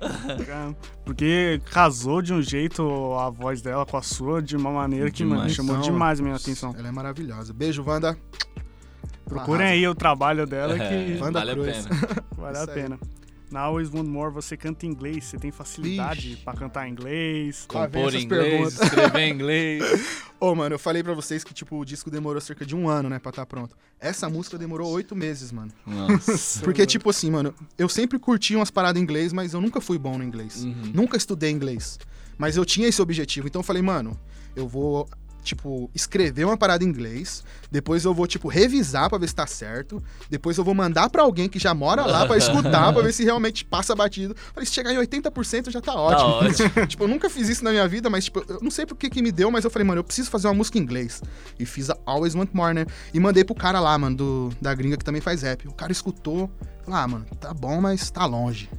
[1.05, 2.81] Porque casou de um jeito
[3.19, 5.53] a voz dela com a sua de uma maneira que, mano, Demais.
[5.53, 6.73] chamou Então, demais a minha atenção.
[6.75, 7.53] Ela é maravilhosa.
[7.53, 8.17] Beijo, Wanda.
[9.25, 9.73] Procurem Arrasa.
[9.79, 11.85] aí o trabalho dela É, que Wanda vale a Cruz.
[11.85, 12.23] pena.
[12.35, 12.99] vale a pena.
[13.53, 17.65] Na Always Want More você canta em inglês, você tem facilidade pra cantar em inglês.
[17.67, 18.81] Compor em inglês, perguntas.
[18.81, 19.83] escrever em inglês.
[20.41, 23.09] Ô, mano, eu falei pra vocês que, tipo, o disco demorou cerca de um ano,
[23.09, 23.77] né, pra estar pronto.
[23.99, 25.71] Essa música demorou oito meses, mano.
[25.85, 26.63] Nossa.
[26.63, 29.99] Porque, tipo assim, mano, eu sempre curti umas paradas em inglês, mas eu nunca fui
[29.99, 30.63] bom no inglês.
[30.63, 30.91] Uhum.
[30.91, 31.99] Nunca estudei inglês.
[32.39, 33.47] Mas eu tinha esse objetivo.
[33.47, 34.19] Então eu falei, mano,
[34.55, 35.07] eu vou,
[35.43, 37.43] tipo, escrever uma parada em inglês.
[37.69, 40.01] Depois eu vou, tipo, revisar pra ver se tá certo.
[40.29, 43.23] Depois eu vou mandar pra alguém que já mora lá pra escutar, pra ver se
[43.23, 44.35] realmente passa batido.
[44.53, 46.29] Falei, se chegar em 80% já tá ótimo.
[46.29, 46.87] ótimo.
[46.87, 49.09] tipo, eu nunca fiz isso na minha vida, mas, tipo, eu não sei por que
[49.09, 51.21] que me deu, mas eu falei, mano, eu preciso fazer uma música em inglês.
[51.59, 52.85] E fiz a Always Want More, né?
[53.13, 55.67] E mandei pro cara lá, mano, do, da gringa que também faz rap.
[55.67, 56.49] O cara escutou,
[56.83, 58.69] falou, ah, mano, tá bom, mas tá longe.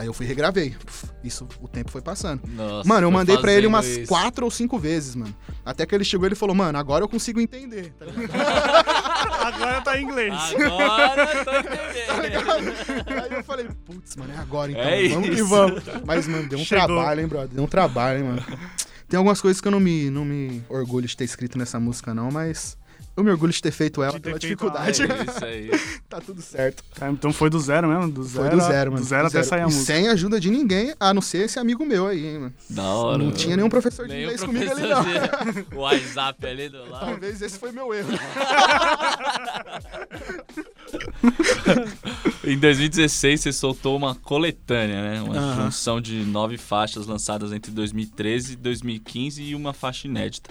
[0.00, 0.74] Daí eu fui e regravei.
[1.22, 2.40] Isso, o tempo foi passando.
[2.56, 4.06] Nossa, mano, eu mandei pra ele umas isso.
[4.08, 5.36] quatro ou cinco vezes, mano.
[5.62, 7.92] Até que ele chegou e ele falou, mano, agora eu consigo entender.
[7.98, 8.06] Tá?
[9.46, 10.32] Agora tá em inglês.
[10.32, 11.50] Agora eu tô
[12.16, 13.24] entendendo.
[13.24, 14.82] Aí eu falei, putz, mano, é agora então.
[14.82, 15.46] É vamos que isso.
[15.48, 15.82] vamos.
[16.06, 16.86] Mas, mano, deu um Chegou.
[16.86, 17.48] trabalho, hein, brother?
[17.50, 18.42] Deu um trabalho, hein, mano.
[19.06, 22.14] Tem algumas coisas que eu não me, não me orgulho de ter escrito nessa música,
[22.14, 22.78] não, mas
[23.20, 25.02] Eu me orgulho de ter feito ela De pela feito dificuldade.
[25.02, 25.70] É isso aí.
[26.08, 26.82] tá tudo certo.
[27.00, 28.10] É, então foi do zero mesmo?
[28.10, 29.02] Do zero, Foi do zero, mano.
[29.04, 29.84] Do zero Do até sair a música.
[29.84, 32.54] sem ajuda de ninguém, a não ser esse amigo meu aí, hein, mano.
[32.70, 33.18] Da hora.
[33.22, 35.02] Não tinha nenhum professor de Nenhum inglês comigo ali, não.
[35.04, 37.04] de- O WhatsApp ali do lado.
[37.06, 38.08] Talvez esse foi meu erro.
[42.44, 45.22] Em 2016, você soltou uma coletânea, né?
[45.22, 50.50] Uma junção de nove faixas lançadas entre 2013 e 2015 e uma faixa inédita.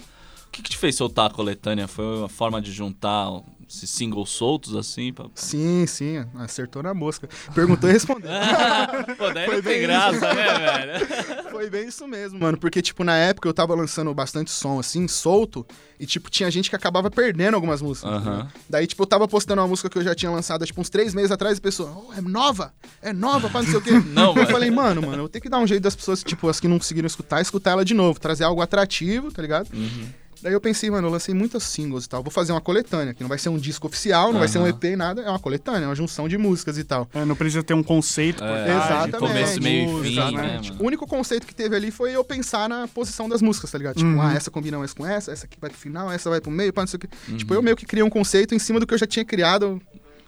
[0.49, 1.87] O que, que te fez soltar a coletânea?
[1.87, 3.29] Foi uma forma de juntar
[3.69, 5.13] esses singles soltos assim?
[5.13, 5.27] Pra...
[5.35, 7.29] Sim, sim, acertou na mosca.
[7.53, 8.31] Perguntou e respondeu.
[9.15, 11.07] Pô, daí Foi bem graça, né, velho?
[11.51, 12.57] Foi bem isso mesmo, mano.
[12.57, 15.65] Porque, tipo, na época eu tava lançando bastante som, assim, solto.
[15.99, 18.11] E, tipo, tinha gente que acabava perdendo algumas músicas.
[18.11, 18.37] Aham.
[18.37, 18.47] né?
[18.67, 21.13] Daí, tipo, eu tava postando uma música que eu já tinha lançado, tipo, uns três
[21.13, 21.57] meses atrás.
[21.57, 22.73] E a pessoa, oh, é nova?
[23.01, 23.91] É nova pra não sei o quê.
[24.09, 26.59] Não, eu falei, mano, mano, eu tenho que dar um jeito das pessoas, tipo, as
[26.59, 28.19] que não conseguiram escutar, escutar ela de novo.
[28.19, 29.69] Trazer algo atrativo, tá ligado?
[29.73, 30.07] Uhum.
[30.41, 32.23] Daí eu pensei, mano, eu lancei muitos singles e tal.
[32.23, 34.67] Vou fazer uma coletânea, que não vai ser um disco oficial, não vai ser um.
[34.67, 35.21] EP, nada.
[35.21, 37.07] É uma coletânea, é uma junção de músicas e tal.
[37.13, 39.17] É, não precisa ter um conceito É, Exatamente.
[39.17, 40.69] Começo, meio e fim, né, Exatamente.
[40.71, 40.83] mano?
[40.83, 43.95] O único conceito que teve ali foi eu pensar na posição das músicas, tá ligado?
[43.97, 44.21] Tipo, Uhum.
[44.21, 46.71] ah, essa combina mais com essa, essa aqui vai pro final, essa vai pro meio,
[46.71, 47.09] pá, não sei o quê.
[47.27, 47.37] Uhum.
[47.37, 49.81] Tipo, eu meio que criei um conceito em cima do que eu já tinha criado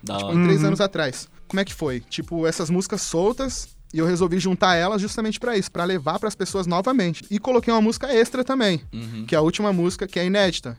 [0.04, 0.43] Da tipo, hora.
[0.43, 0.67] três Uhum.
[0.67, 1.28] anos atrás.
[1.47, 2.00] Como é que foi?
[2.02, 6.36] Tipo, essas músicas soltas e eu resolvi juntar elas justamente pra isso, pra levar pras
[6.36, 7.25] pessoas novamente.
[7.30, 9.25] E coloquei uma música extra também, Uhum.
[9.25, 10.77] que é a última música, que é inédita.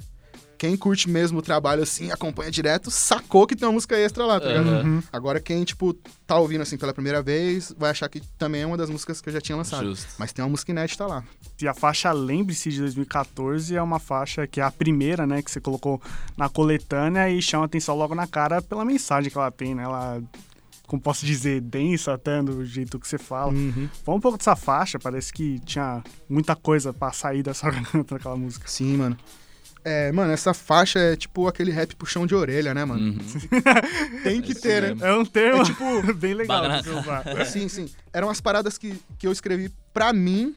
[0.59, 4.38] Quem curte mesmo o trabalho assim, acompanha direto, sacou que tem uma música extra lá,
[4.38, 4.68] tá ligado?
[4.68, 5.03] Aham.
[5.12, 5.92] Agora quem, tipo,
[6.25, 9.29] tá ouvindo assim pela primeira vez, vai achar que também é uma das músicas que
[9.29, 9.85] eu já tinha lançado.
[9.87, 10.07] Justo.
[10.18, 11.25] Mas tem uma música inédita lá.
[11.61, 15.51] E a faixa Lembre-se de 2014 é uma faixa que é a primeira, né, que
[15.51, 16.01] você colocou
[16.37, 19.83] na coletânea e chama atenção logo na cara pela mensagem que ela tem, né?
[19.83, 20.22] Ela,
[20.92, 23.50] como posso dizer, densa até do jeito que você fala.
[23.50, 23.88] Uhum.
[24.05, 28.37] Fala um pouco dessa faixa, parece que tinha muita coisa pra sair dessa garganta daquela
[28.37, 28.68] música.
[28.68, 29.16] Sim, mano.
[29.83, 33.00] É, mano, essa faixa é tipo aquele rap puxão de orelha, né, mano?
[33.02, 33.18] Uhum.
[34.22, 35.09] Tem que Esse ter, né?
[35.09, 37.46] É um termo É tipo, bem legal de você usar.
[37.46, 37.88] Sim, sim.
[38.12, 40.55] Eram as paradas que, que eu escrevi pra mim,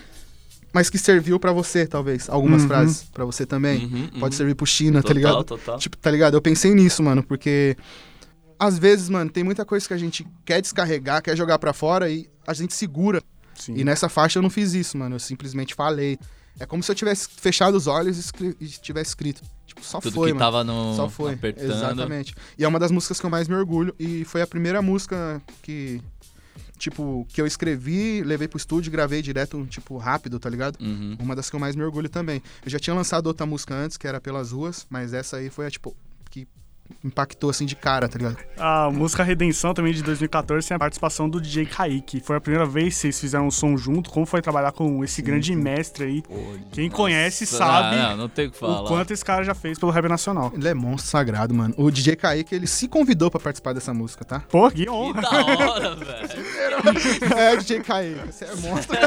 [0.74, 2.30] mas que serviu pra você, talvez.
[2.30, 2.67] Algumas Uhum.
[2.67, 3.86] frases pra você também.
[3.86, 4.38] Uhum, Pode uhum.
[4.38, 5.43] servir pro China, tá Total, ligado?
[5.45, 5.80] total.
[5.80, 6.34] Tipo, tá ligado?
[6.34, 7.78] Eu pensei nisso, mano, porque
[8.60, 12.10] às vezes, mano, tem muita coisa que a gente quer descarregar, quer jogar pra fora
[12.10, 13.22] e a gente segura.
[13.56, 13.76] Sim.
[13.76, 15.15] E nessa faixa eu não fiz isso, mano.
[15.15, 16.18] Eu simplesmente falei.
[16.60, 19.41] É como se eu tivesse fechado os olhos e e tivesse escrito.
[19.65, 20.46] Tipo, só Tudo foi, que mano.
[20.46, 21.34] tava no Só foi.
[21.34, 21.72] apertando.
[21.72, 22.34] Exatamente.
[22.58, 23.94] E é uma das músicas que eu mais me orgulho.
[24.00, 26.02] E foi a primeira música que,
[26.78, 30.78] tipo, que eu escrevi, levei pro estúdio e gravei direto, tipo, rápido, tá ligado?
[30.80, 31.18] Uhum.
[31.20, 32.41] Uma das que eu mais me orgulho também.
[32.63, 35.65] Eu já tinha lançado outra música antes, que era Pelas Ruas, mas essa aí foi
[35.65, 35.96] a, tipo,
[36.30, 36.48] que
[37.04, 38.38] impactou assim de cara, tá ligado?
[38.58, 42.19] A música Redenção também de 2014 tem a participação do DJ Kaique.
[42.19, 44.10] Foi a primeira vez que vocês fizeram um som junto.
[44.10, 46.24] Como foi trabalhar com esse grande mestre aí?
[46.71, 48.82] Quem conhece Nossa, sabe Não, não tem o que falar.
[48.84, 50.52] o quanto esse cara já fez pelo rap nacional.
[50.56, 51.74] Ele é monstro sagrado, mano.
[51.78, 54.39] O DJ Kaique, ele se convidou pra participar dessa música, tá?
[54.50, 55.21] Pô, que Que honra.
[55.21, 57.38] da hora, velho.
[57.38, 58.98] É, DJ Kaique, você é monstro.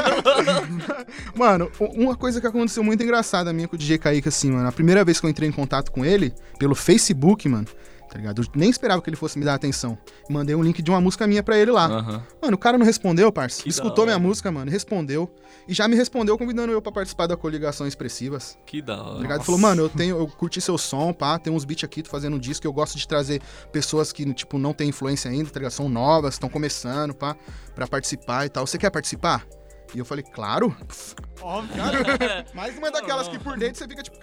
[1.35, 4.67] mano, uma coisa que aconteceu muito engraçada minha com o DJ Kaique, assim, mano.
[4.67, 7.65] A primeira vez que eu entrei em contato com ele, pelo Facebook, mano,
[8.09, 8.41] tá ligado?
[8.41, 9.97] Eu nem esperava que ele fosse me dar atenção.
[10.29, 11.85] Mandei um link de uma música minha pra ele lá.
[11.85, 12.23] Aham.
[12.41, 13.61] Mano, o cara não respondeu, parça.
[13.63, 15.29] Que Escutou minha música, mano, respondeu.
[15.67, 18.57] E já me respondeu convidando eu pra participar da coligação Expressivas.
[18.65, 19.19] Que da Tá hora.
[19.21, 19.43] ligado?
[19.43, 22.35] Falou, mano, eu tenho, eu curti seu som, pá, tem uns beats aqui, tô fazendo
[22.35, 23.41] um disco, eu gosto de trazer
[23.71, 25.71] pessoas que, tipo, não tem influência ainda, tá ligado?
[25.71, 27.35] São novas, estão começando, pá,
[27.75, 28.65] pra participar e tal.
[28.65, 29.45] Você quer participar?
[29.93, 30.75] E eu falei, claro.
[31.41, 31.81] Óbvio.
[32.53, 34.17] Mais uma daquelas que por dentro você fica, tipo,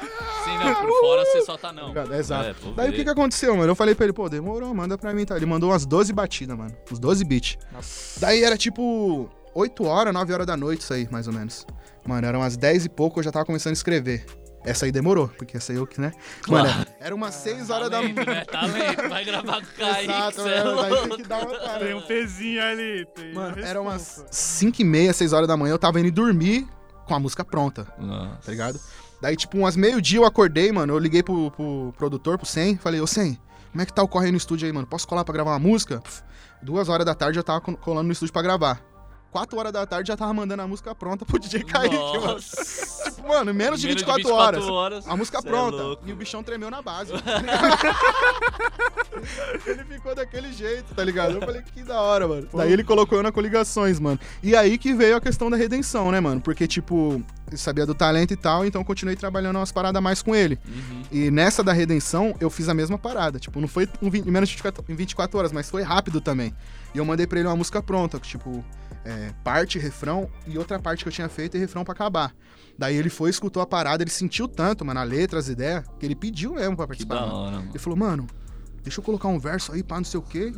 [0.44, 1.92] Sim, não, por fora você só tá não.
[1.96, 2.68] É, exato.
[2.68, 3.70] É, Daí o que que aconteceu, mano?
[3.70, 5.36] Eu falei pra ele, pô, demorou, manda pra mim, tá?
[5.36, 6.74] Ele mandou umas 12 batidas, mano.
[6.90, 7.58] Uns 12 beats.
[8.18, 11.64] Daí era tipo 8 horas, 9 horas da noite isso aí, mais ou menos.
[12.04, 14.24] Mano, eram umas 10 e pouco, eu já tava começando a escrever.
[14.64, 16.12] Essa aí demorou, porque essa aí eu que, né?
[16.42, 16.68] Claro.
[16.68, 18.44] Mano, era umas 6 horas da Talento, né?
[18.44, 19.02] Talento.
[19.10, 21.08] Vai gravar com o Kaique, Exato, é mano, daí louco.
[21.08, 21.84] tem que dar uma parada.
[21.84, 23.06] Tem um pezinho ali.
[23.14, 24.28] Tem Mano, uma era umas responsa.
[24.30, 26.66] 5 e meia, 6 horas da manhã, eu tava indo dormir
[27.06, 28.38] com a música pronta, Nossa.
[28.44, 28.78] tá ligado?
[29.22, 33.00] Daí, tipo, umas meio-dia eu acordei, mano, eu liguei pro, pro produtor, pro Sen, falei,
[33.00, 33.38] ô Sen,
[33.70, 34.84] como é que tá o corre aí no estúdio aí, mano?
[34.84, 36.02] Posso colar pra gravar uma música?
[36.60, 38.82] Duas horas da tarde eu tava co- colando no estúdio pra gravar.
[39.32, 42.38] Quatro horas da tarde já tava mandando a música pronta pro DJ Kaique, mano.
[42.38, 45.08] Tipo, mano, menos de Menos 24, horas.
[45.08, 45.76] A música é pronta.
[45.78, 46.02] louco.
[46.06, 47.14] e o bichão tremeu na base.
[49.66, 51.32] ele ficou daquele jeito, tá ligado?
[51.32, 52.46] Eu falei, que da hora, mano.
[52.52, 54.20] Daí ele colocou eu na coligações, mano.
[54.42, 56.38] E aí que veio a questão da redenção, né, mano?
[56.38, 60.20] Porque, tipo, ele sabia do talento e tal, então eu continuei trabalhando umas paradas mais
[60.20, 60.58] com ele.
[60.68, 61.02] Uhum.
[61.10, 63.38] E nessa da redenção, eu fiz a mesma parada.
[63.38, 66.20] Tipo, não foi em 20 em menos de 24, em 24 horas, mas foi rápido
[66.20, 66.54] também.
[66.94, 68.62] E eu mandei pra ele uma música pronta, tipo,
[69.04, 72.34] é, parte, refrão, e outra parte que eu tinha feito e refrão pra acabar.
[72.78, 76.06] Daí ele foi, escutou a parada, ele sentiu tanto, mano, a letra, as ideias, que
[76.06, 77.14] ele pediu mesmo pra Que participar.
[77.16, 77.34] da mano.
[77.34, 77.68] hora, mano.
[77.70, 78.26] Ele falou, mano,
[78.82, 80.52] deixa eu colocar um verso aí, pá, não sei o quê.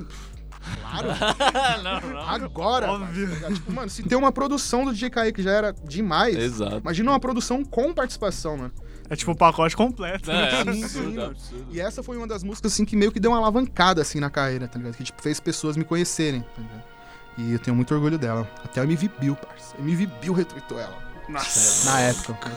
[0.81, 1.09] Claro,
[1.85, 2.21] não, não.
[2.21, 2.91] agora.
[2.93, 3.29] Óbvio.
[3.29, 3.55] tá ligado?
[3.55, 6.37] Tipo, mano, se tem uma produção do DJ Kaique já era demais.
[6.37, 6.79] Exato.
[6.79, 8.73] Imagina uma produção com participação, mano.
[9.11, 10.31] É tipo o pacote completo.
[10.31, 11.23] É, absurdo, sim, mano.
[11.33, 11.67] absurdo.
[11.71, 14.31] E essa foi uma das músicas, assim, que meio que deu uma alavancada, assim, na
[14.31, 14.97] carreira, tá ligado?
[14.97, 16.94] Que, tipo, fez pessoas me conhecerem, tá ligado?
[17.37, 18.49] E eu tenho muito orgulho dela.
[18.64, 19.75] Até a MV Bill, parça.
[19.79, 20.97] MV Bill retweetou ela.
[21.29, 21.90] Nossa.
[21.90, 22.53] Na época.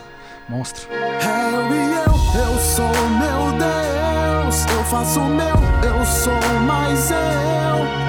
[0.48, 0.88] Monstro.
[0.90, 4.64] E eu, eu sou meu Deus.
[4.72, 6.32] Eu faço o meu, eu sou
[6.66, 7.16] mais eu.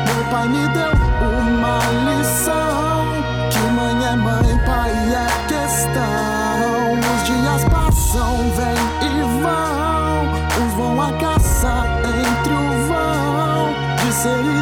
[0.06, 0.92] Meu pai me deu
[1.28, 1.80] uma
[2.10, 3.50] lição.
[3.50, 6.94] Que mãe é mãe, pai é questão.
[6.94, 10.66] Os dias passam, vêm e vão.
[10.66, 13.74] Uns vão à caça entre o vão.
[13.98, 14.59] De ser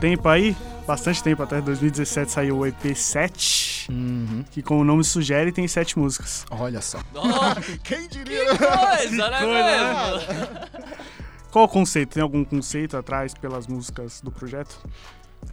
[0.00, 0.56] tempo aí,
[0.86, 4.44] bastante tempo, até 2017 saiu o EP 7, Uhum.
[4.50, 6.44] que como o nome sugere tem sete músicas.
[6.50, 6.98] Olha só.
[7.14, 8.44] Nossa, Quem diria?
[8.50, 10.88] que coisa, né, coisa, mesmo?
[11.50, 12.14] Qual o conceito?
[12.14, 14.78] Tem algum conceito atrás pelas músicas do projeto?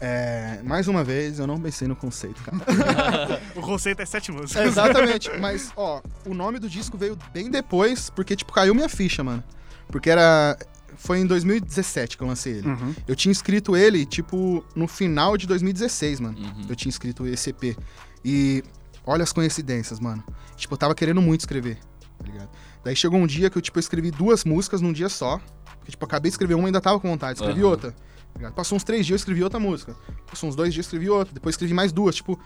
[0.02, 3.40] É, mais uma vez, eu não pensei no conceito, cara.
[3.56, 4.66] O conceito é sete músicas.
[4.68, 9.24] Exatamente, mas, ó, o nome do disco veio bem depois, porque, tipo, caiu minha ficha,
[9.24, 9.42] mano.
[9.88, 10.58] Porque era.
[10.98, 12.68] Foi em 2017 que eu lancei ele.
[12.68, 12.96] Uhum.
[13.08, 16.38] Eu tinha escrito ele, tipo, no final de 2016, mano.
[16.38, 16.66] Uhum.
[16.70, 17.78] Eu tinha escrito esse EP.
[18.24, 18.64] E
[19.06, 20.24] olha as coincidências, mano.
[20.56, 21.78] Tipo, eu tava querendo muito escrever,
[22.18, 22.50] tá ligado?
[22.84, 25.40] Daí chegou um dia que eu, tipo, escrevi duas músicas num dia só.
[25.78, 27.40] Porque, tipo, acabei de escrever uma e ainda tava com vontade.
[27.40, 27.70] Escrevi Aham.
[27.70, 27.92] outra.
[27.92, 27.98] tá
[28.38, 28.54] ligado?
[28.54, 29.96] Passou uns três dias, eu escrevi outra música.
[30.28, 31.34] Passou uns dois dias, eu escrevi outra.
[31.34, 32.16] Depois escrevi mais duas.
[32.16, 32.40] Tipo,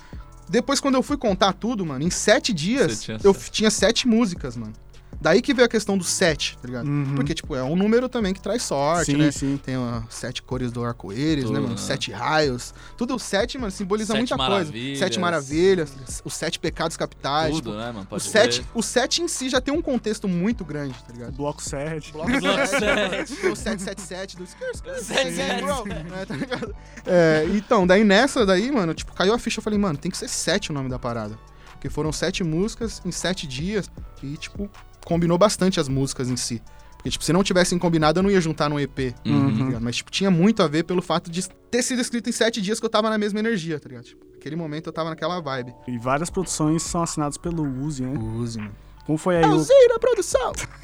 [0.49, 3.51] depois quando eu fui contar tudo, mano, em sete dias, tinha eu sete.
[3.51, 4.73] tinha sete músicas, mano.
[5.21, 6.87] Daí que veio a questão do sete, tá ligado?
[6.87, 7.15] Uhum.
[7.15, 9.31] Porque, tipo, é um número também que traz sorte, sim, né?
[9.31, 9.59] sim.
[9.61, 11.69] Tem ó, sete cores do arco-íris, né, mano?
[11.71, 11.77] né?
[11.77, 12.73] Sete raios.
[12.95, 14.71] Tudo o sete, mano, simboliza Sete muita maravilhas.
[14.71, 14.99] coisa.
[14.99, 17.53] Sete maravilhas, os sete pecados capitais.
[17.53, 18.01] Tudo, tipo, né, mano?
[18.03, 18.71] o, Pode sete, crer.
[18.73, 21.31] o sete em si já tem um contexto muito grande, tá O ligado?
[21.33, 22.13] bloco 7.
[22.13, 26.75] Bloco Bloco sete, tem o 777 do Sete, Skr, bro, né, tá ligado?
[27.05, 30.17] É, então, daí nessa daí, mano, tipo, caiu a ficha, eu falei, mano, tem que
[30.17, 31.37] ser sete o nome da parada.
[31.73, 33.89] Porque foram sete músicas em sete dias
[34.21, 34.69] e, tipo,
[35.05, 36.61] combinou bastante as músicas em si.
[36.99, 39.15] Porque, tipo, se não tivessem combinado, eu não ia juntar num EP.
[39.25, 39.71] Uhum.
[39.71, 39.79] tá?
[39.79, 42.77] Mas, tipo, tinha muito a ver pelo fato de ter sido escrito em sete dias
[42.77, 44.03] que eu tava na mesma energia, tá ligado?
[44.03, 45.73] Tipo, naquele momento eu tava naquela vibe.
[45.87, 48.19] E várias produções são assinadas pelo Uzi, né?
[48.19, 48.75] Use, mano.
[49.05, 49.55] Como foi aí o...
[49.55, 50.51] Usei na produção!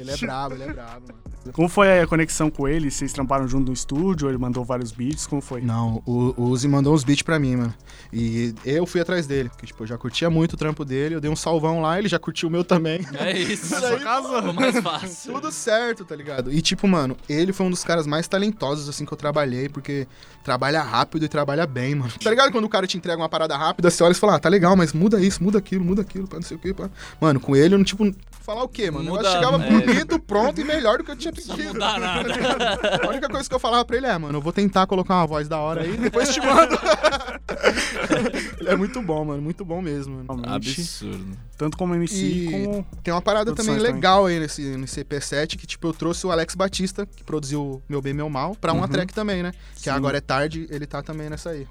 [0.00, 1.35] Ele é brabo, ele é brabo, mano.
[1.52, 2.90] Como foi aí a conexão com ele?
[2.90, 4.28] Vocês tramparam junto no estúdio?
[4.28, 5.26] Ele mandou vários beats?
[5.26, 5.60] Como foi?
[5.60, 7.74] Não, o, o Uzi mandou uns beats pra mim, mano.
[8.12, 9.48] E eu fui atrás dele.
[9.48, 11.14] Porque, tipo, eu já curtia muito o trampo dele.
[11.14, 13.00] Eu dei um salvão lá, ele já curtiu o meu também.
[13.18, 13.78] É isso.
[13.80, 15.34] Daí, Ficou mais fácil.
[15.34, 16.52] Tudo certo, tá ligado?
[16.52, 20.06] E, tipo, mano, ele foi um dos caras mais talentosos, assim, que eu trabalhei, porque
[20.42, 22.12] trabalha rápido e trabalha bem, mano.
[22.22, 22.52] Tá ligado?
[22.52, 24.76] Quando o cara te entrega uma parada rápida, você olha e fala, ah, tá legal,
[24.76, 26.88] mas muda isso, muda aquilo, muda aquilo, pra não sei o quê, pá.
[27.20, 28.04] Mano, com ele, eu não, tipo,
[28.46, 29.10] falar o quê, mano?
[29.10, 29.70] O Muda, negócio chegava é.
[29.70, 31.78] bonito, pronto e melhor do que eu tinha Não pedido.
[31.78, 33.00] dá nada.
[33.04, 35.26] A única coisa que eu falava pra ele é, mano, eu vou tentar colocar uma
[35.26, 36.76] voz da hora aí, depois te mando.
[38.60, 40.42] ele é muito bom, mano, muito bom mesmo, mano.
[40.46, 41.36] Absurdo.
[41.56, 42.86] tanto como MC E como...
[43.02, 46.54] tem uma parada também legal aí nesse, nesse EP7, que tipo, eu trouxe o Alex
[46.54, 48.88] Batista, que produziu Meu Bem Meu Mal, pra uma Uhum.
[48.88, 49.52] track também, né?
[49.76, 49.90] Que Sim.
[49.90, 51.66] agora é tarde, ele tá também nessa aí.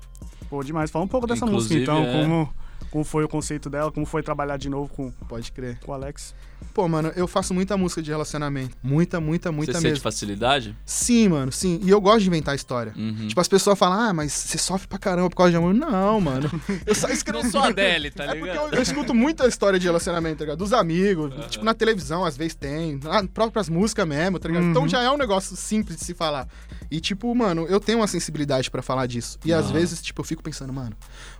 [0.49, 0.91] Pô, demais.
[0.91, 2.03] Fala um pouco dessa Inclusive, música, então.
[2.03, 2.21] é.
[2.23, 2.53] Como,
[2.91, 3.91] como foi o conceito dela?
[3.91, 5.79] Como foi trabalhar de novo com, Pode crer.
[5.79, 6.35] com o Alex?
[6.73, 8.75] Pô, mano, eu faço muita música de relacionamento.
[8.83, 9.89] Muita, muita, muita Você mesmo.
[9.95, 10.75] sente facilidade?
[10.85, 11.79] Sim, mano, sim.
[11.83, 12.93] E eu gosto de inventar história.
[12.95, 13.27] Uhum.
[13.27, 15.73] Tipo, as pessoas falam, ah, mas você sofre pra caramba por causa de amor.
[15.73, 16.49] Não, mano.
[16.85, 17.43] Eu só escrevo.
[17.43, 18.67] Não sou a Adele, tá É porque ligado?
[18.73, 20.57] eu, eu escuto muita história de relacionamento, tá ligado?
[20.59, 24.63] Dos amigos, tipo, na televisão, às vezes tem, nas próprias músicas mesmo, tá ligado?
[24.63, 24.71] Uhum.
[24.71, 26.47] Então já é um negócio simples de se falar.
[26.91, 29.37] E, tipo, mano, eu tenho uma sensibilidade pra falar disso.
[29.45, 29.73] E às Ah.
[29.73, 30.95] vezes, tipo, eu fico pensando, mano,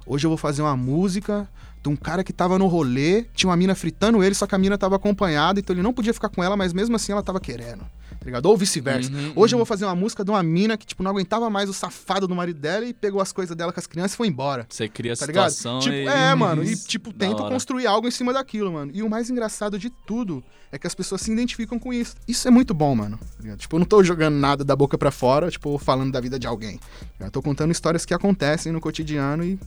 [0.06, 1.48] hoje eu vou fazer uma música
[1.86, 4.58] de um cara que tava no rolê, tinha uma mina fritando ele, só que a
[4.58, 7.39] mina tava acompanhada, então ele não podia ficar com ela, mas mesmo assim ela tava
[7.39, 7.86] querendo.
[8.10, 8.48] Tá ligado?
[8.48, 9.12] Ou vice-versa.
[9.12, 9.60] Uhum, Hoje eu uhum.
[9.60, 12.34] vou fazer uma música de uma mina que, tipo, não aguentava mais o safado do
[12.34, 14.65] marido dela e pegou as coisas dela com as crianças e foi embora.
[14.67, 15.52] Você cria Tá ligado?
[15.52, 16.08] situação Tipo, e...
[16.08, 16.63] é, mano.
[16.63, 18.91] E, tipo, tenta construir algo em cima daquilo, mano.
[18.95, 22.15] E o mais engraçado de tudo é que as pessoas se identificam com isso.
[22.28, 23.19] Isso é muito bom, mano.
[23.43, 23.58] tá?
[23.58, 26.48] Tipo, eu não tô jogando nada da boca pra fora, tipo, falando da vida de
[26.48, 26.80] alguém.
[27.19, 29.60] Eu tô contando histórias que acontecem no cotidiano e,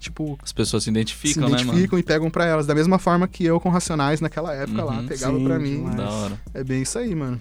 [0.00, 2.66] tipo, As pessoas se identificam, se né, identificam e pegam pra elas.
[2.66, 5.06] Da mesma forma que eu com Racionais naquela época lá, Uhum.
[5.06, 5.76] pegava Sim, pra mim.
[5.82, 5.96] mano?
[5.96, 6.40] Da hora.
[6.54, 7.40] É bem isso aí, mano.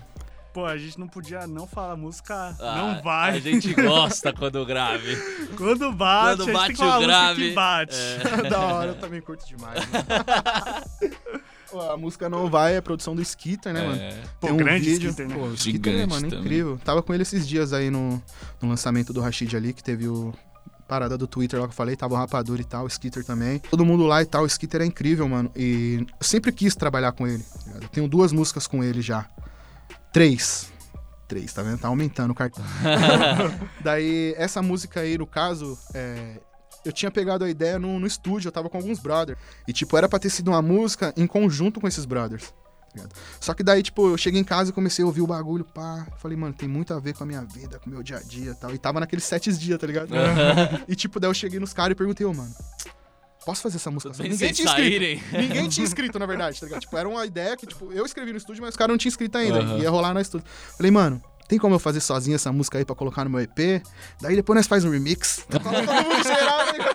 [0.53, 3.37] Pô, a gente não podia não falar música Ah, não vai.
[3.37, 5.15] A gente gosta quando grave.
[5.55, 7.95] Quando bate, Quando a gente bate tem o grave, que bate.
[7.95, 8.49] é.
[8.49, 9.79] da hora, eu também curto demais.
[9.89, 10.05] mano.
[11.91, 14.01] A música Não Vai é produção do Skitter, né, mano?
[14.01, 14.17] É.
[14.39, 15.35] Pô, Tem um grande vídeo, Skitter, né?
[15.35, 16.39] Pô, Skitter, Gigante é, mano, também.
[16.39, 16.79] incrível.
[16.83, 18.21] Tava com ele esses dias aí no,
[18.59, 20.33] no lançamento do Rashid ali, que teve o
[20.89, 23.59] parada do Twitter lá que eu falei, tava o Rapadura e tal, o Skitter também.
[23.59, 25.51] Todo mundo lá e tal, o Skitter é incrível, mano.
[25.55, 27.43] E eu sempre quis trabalhar com ele.
[27.43, 27.71] tá?
[27.79, 29.29] Eu tenho duas músicas com ele já.
[30.11, 30.71] Três.
[31.27, 31.77] Três, tá vendo?
[31.77, 32.65] Tá aumentando o cartão.
[33.81, 36.39] Daí, essa música aí, no caso, é,
[36.83, 39.37] eu tinha pegado a ideia no, no estúdio, eu tava com alguns brothers.
[39.67, 42.51] E, tipo, era pra ter sido uma música em conjunto com esses brothers.
[42.89, 43.15] Tá ligado?
[43.39, 46.07] Só que daí, tipo, eu cheguei em casa e comecei a ouvir o bagulho, pá.
[46.17, 48.21] Falei, mano, tem muito a ver com a minha vida, com o meu dia a
[48.21, 48.73] dia e tal.
[48.73, 50.09] E tava naqueles sete dias, tá ligado?
[50.87, 52.53] e, tipo, daí eu cheguei nos caras e perguntei, ô, mano,
[53.45, 54.11] posso fazer essa música?
[54.21, 54.69] Ninguém tinha escrito.
[54.69, 55.23] saírem?
[55.31, 56.81] Ninguém tinha escrito, na verdade, tá ligado?
[56.81, 59.09] Tipo, era uma ideia que, tipo, eu escrevi no estúdio, mas os caras não tinham
[59.09, 59.59] escrito ainda.
[59.59, 59.79] Aham.
[59.79, 60.45] Ia rolar no estúdio.
[60.77, 63.81] Falei, mano, tem como eu fazer sozinho essa música aí pra colocar no meu EP?
[64.21, 65.43] Daí depois nós faz um remix.
[65.49, 66.88] Coloca todo mundo geral, tá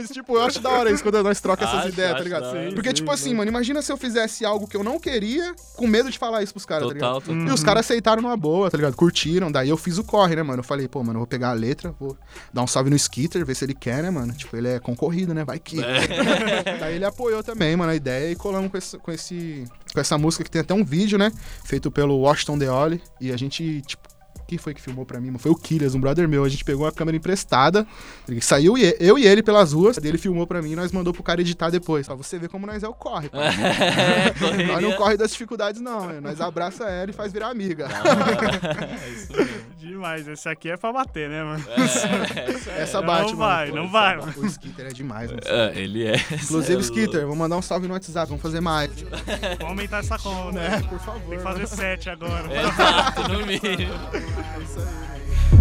[0.00, 2.24] mas, tipo, eu acho da hora isso quando nós troca essas Acho, ideias, tá acho
[2.24, 2.42] ligado?
[2.42, 2.72] da hora.
[2.72, 6.10] Porque, tipo assim, mano, imagina se eu fizesse algo que eu não queria, com medo
[6.10, 7.14] de falar isso pros caras, tá ligado?
[7.14, 7.48] Total, total.
[7.48, 8.94] E os caras aceitaram numa boa, tá ligado?
[8.94, 9.50] Curtiram.
[9.50, 10.60] Daí eu fiz o corre, né, mano?
[10.60, 12.16] Eu falei, pô, mano, eu vou pegar a letra, vou
[12.52, 14.32] dar um salve no Skitter, ver se ele quer, né, mano?
[14.32, 15.44] Tipo, ele é concorrido, né?
[15.44, 15.76] Vai que.
[16.80, 19.64] Daí ele apoiou também, mano, a ideia e colamos com esse, com esse.
[19.92, 21.32] Com essa música que tem até um vídeo, né?
[21.64, 23.02] Feito pelo Washington Deoli.
[23.20, 24.15] E a gente, tipo.
[24.46, 25.36] Quem foi que filmou pra mim?
[25.38, 26.44] Foi o Killias, um brother meu.
[26.44, 27.86] A gente pegou a câmera emprestada.
[28.28, 29.96] Ele saiu e- eu e ele pelas ruas.
[30.02, 32.06] Ele filmou pra mim e nós mandou pro cara editar depois.
[32.06, 33.28] Pra você ver como nós é o corre.
[33.28, 33.38] pô.
[34.56, 36.06] É, Nós não corre das dificuldades, não.
[36.06, 36.20] né?
[36.20, 37.88] Nós abraça ela e faz virar amiga.
[39.04, 39.66] É isso mesmo.
[39.78, 41.64] Demais, esse aqui é pra bater, né, mano?
[41.68, 41.80] É,
[42.50, 43.36] essa é- Essa Não bate, mano.
[43.36, 44.32] vai, não vai, mano.
[44.36, 45.42] O Skitter é demais, mano.
[45.44, 46.16] É, ele é.
[46.42, 48.90] Inclusive, é Skitter, vou mandar um salve no WhatsApp, vamos fazer mais.
[48.92, 50.82] Vamos aumentar essa conta, É, né?
[50.88, 51.20] por favor.
[51.28, 52.44] Tem que fazer sete agora.
[52.52, 53.94] Exato, no mínimo.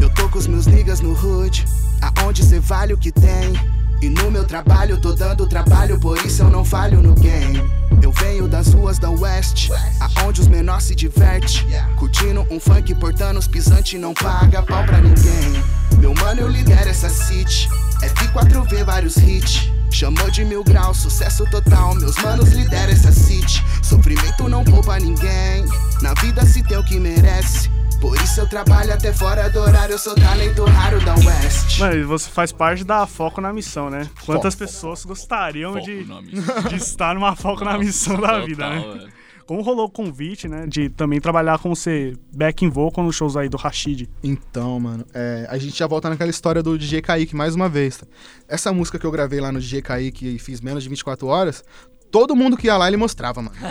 [0.01, 1.65] Eu tô com os meus niggas no hood,
[2.01, 3.53] aonde cê vale o que tem.
[4.01, 7.63] E no meu trabalho, tô dando trabalho, por isso eu não falho no game.
[8.01, 9.69] Eu venho das ruas da West,
[10.17, 11.65] aonde os menores se diverte.
[11.95, 15.63] Curtindo um funk, portando os pisantes, não paga pau pra ninguém.
[15.97, 17.69] Meu mano, eu lidero essa city,
[18.01, 19.71] F4V vários hits.
[19.89, 21.95] Chamou de mil graus, sucesso total.
[21.95, 23.63] Meus manos lideram essa city.
[23.81, 25.65] Sofrimento não poupa ninguém.
[26.01, 27.71] Na vida se tem o que merece.
[28.05, 29.93] Por isso eu trabalho até fora do horário.
[29.93, 31.79] Eu sou talento raro da West.
[31.79, 34.07] Mano, e você faz parte da Foco na Missão, né?
[34.23, 36.05] Quantas pessoas gostariam Foco de,
[36.69, 38.79] de estar numa Foco na Missão da vida, né?
[38.79, 39.11] velho.
[39.47, 40.67] Como rolou o convite, né?
[40.67, 44.07] De também trabalhar com você back in vocal nos shows aí do Rashid.
[44.23, 47.97] Então, mano, é, a gente já volta naquela história do DJ Kaique mais uma vez.
[47.97, 48.05] Tá?
[48.47, 51.63] Essa música que eu gravei lá no DJ Kaique e fiz menos de 24 horas,
[52.11, 53.55] todo mundo que ia lá ele mostrava, mano.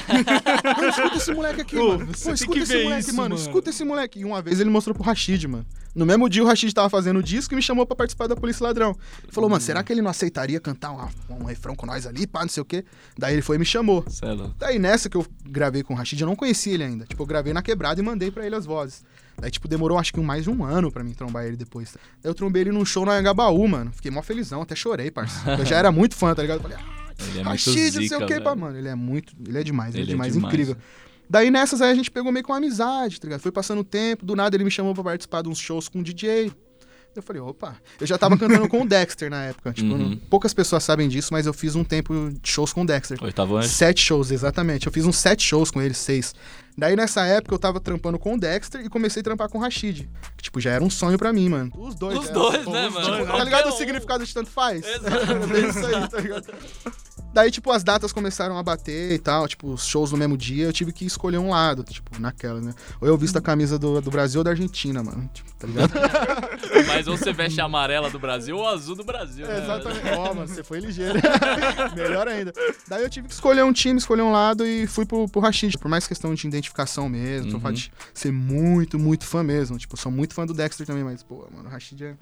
[0.65, 2.07] Mano, escuta esse moleque aqui, Pô, mano.
[2.07, 3.29] Pô, escuta esse moleque, isso, mano.
[3.31, 3.35] mano.
[3.35, 4.21] Escuta esse moleque.
[4.21, 5.65] E uma vez ele mostrou pro Rashid, mano.
[5.95, 8.35] No mesmo dia o Rashid tava fazendo o disco e me chamou pra participar da
[8.35, 8.97] Polícia Ladrão.
[9.23, 12.27] Ele falou, mano, será que ele não aceitaria cantar uma- um refrão com nós ali,
[12.27, 12.85] pá, não sei o quê?
[13.17, 14.05] Daí ele foi e me chamou.
[14.23, 14.55] Louco.
[14.59, 17.05] Daí nessa que eu gravei com o Rashid, eu não conhecia ele ainda.
[17.07, 19.05] Tipo, eu gravei na quebrada e mandei pra ele as vozes.
[19.41, 21.93] Daí, tipo, demorou acho que mais de um ano pra mim trombar ele depois.
[22.23, 23.93] Daí eu trombei ele num show na Angabaú, mano.
[23.95, 25.61] Fiquei mó felizão, até chorei, parceiro.
[25.63, 26.59] Eu já era muito fã, tá ligado?
[26.59, 28.77] Eu Falei, ah, Ele é muito Rashid, não sei zica, o que, mano.
[28.77, 29.35] Ele é muito.
[29.47, 30.53] Ele é demais, ele, Ele é é demais, demais.
[30.55, 30.77] incrível.
[31.29, 33.41] Daí nessas aí a gente pegou meio com amizade, tá ligado?
[33.41, 36.01] Foi passando o tempo, do nada ele me chamou pra participar de uns shows com
[36.01, 36.53] o DJ.
[37.17, 37.77] Eu falei, opa.
[38.01, 39.73] Eu já tava cantando com o Dexter na época.
[39.73, 40.11] Tipo, Uhum.
[40.11, 43.23] não- poucas pessoas sabem disso, mas eu fiz um tempo de shows com o Dexter.
[43.23, 43.69] Oitavo anjo.
[43.69, 44.87] Sete shows, exatamente.
[44.87, 46.35] Eu fiz uns sete shows com ele, seis.
[46.77, 49.61] Daí nessa época eu tava trampando com o Dexter e comecei a trampar com o
[49.61, 50.09] Rashid.
[50.37, 51.71] Que, tipo, já era um sonho pra mim, mano.
[51.79, 52.19] Os dois.
[52.19, 53.07] Os já- dois, né, os mano?
[53.07, 53.77] dois, Qualquer Tá ligado o um.
[53.77, 54.85] significado de tanto faz?
[54.85, 55.47] Exato.
[55.47, 56.47] Bem isso aí, tá ligado?
[57.35, 60.67] Daí, tipo, as datas começaram a bater e tal, tipo, os shows no mesmo dia,
[60.67, 62.73] eu tive que escolher um lado, tipo, naquela, né?
[63.01, 65.29] Ou eu visto a camisa do, do Brasil ou da Argentina, mano.
[65.35, 65.93] Tipo, tá ligado?
[66.87, 69.45] Mas ou você veste a amarela do Brasil ou a azul do Brasil.
[69.47, 69.63] É, né?
[69.65, 70.09] exatamente.
[70.17, 71.19] Ó, mano, você foi ligeiro.
[71.97, 72.53] Melhor ainda.
[72.87, 75.77] Daí eu tive que escolher um time, escolher um lado e fui pro, pro Rashid.
[75.77, 77.61] Por mais questão de identificação mesmo, Uhum.
[77.61, 79.77] fato de ser muito, muito fã mesmo.
[79.77, 82.15] Tipo, eu sou muito fã do Dexter também, mas, pô, mano, o Rashid é.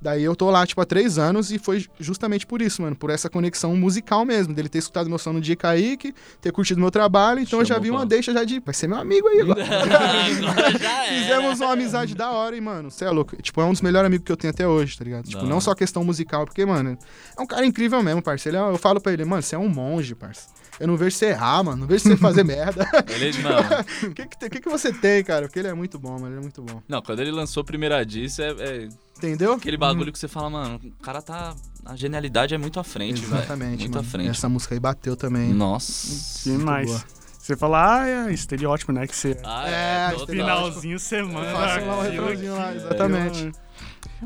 [0.00, 2.94] Daí eu tô lá, tipo, há três anos e foi justamente por isso, mano.
[2.94, 4.54] Por essa conexão musical mesmo.
[4.54, 7.40] Dele ter escutado meu som no dia Kaique, ter curtido meu trabalho.
[7.40, 8.60] Então eu já Chamou vi uma deixa já de.
[8.60, 9.64] Vai ser meu amigo aí agora.
[9.64, 11.18] Agora já é.
[11.22, 13.36] Fizemos uma amizade da hora e, mano, você é louco.
[13.42, 15.24] Tipo, é um dos melhores amigos que eu tenho até hoje, tá ligado?
[15.26, 15.60] Tipo, não hora.
[15.60, 16.96] só questão musical, porque, mano,
[17.36, 18.56] é um cara incrível mesmo, parceiro.
[18.56, 20.52] É- Eu falo pra ele, mano, você é um monge, parceiro.
[20.80, 21.78] Eu não vejo você errar, mano.
[21.78, 22.88] Não vejo você fazer merda.
[23.08, 23.58] Ele, mano,
[24.04, 25.46] O que, que, que que você tem, cara?
[25.46, 26.28] Porque ele é muito bom, mano.
[26.28, 26.80] Ele é muito bom.
[26.88, 29.54] não, quando ele lançou a primeira disso, é, é Entendeu?
[29.54, 31.54] aquele bagulho que você fala, mano, o cara tá.
[31.84, 33.38] A genialidade é muito à frente, velho.
[33.38, 34.06] Exatamente, Muito mano.
[34.06, 34.28] à frente.
[34.30, 35.52] Essa música aí bateu também.
[35.52, 36.48] Nossa.
[36.50, 36.86] Demais.
[36.86, 37.04] boa.
[37.38, 39.06] Você fala, ah, é estereótipo, né?
[39.06, 39.40] Que você.
[39.42, 40.26] Ah, É, total.
[40.26, 40.98] Finalzinho
[41.32, 41.50] manda.
[41.50, 43.52] Faça lá um refrãozinho lá, exatamente.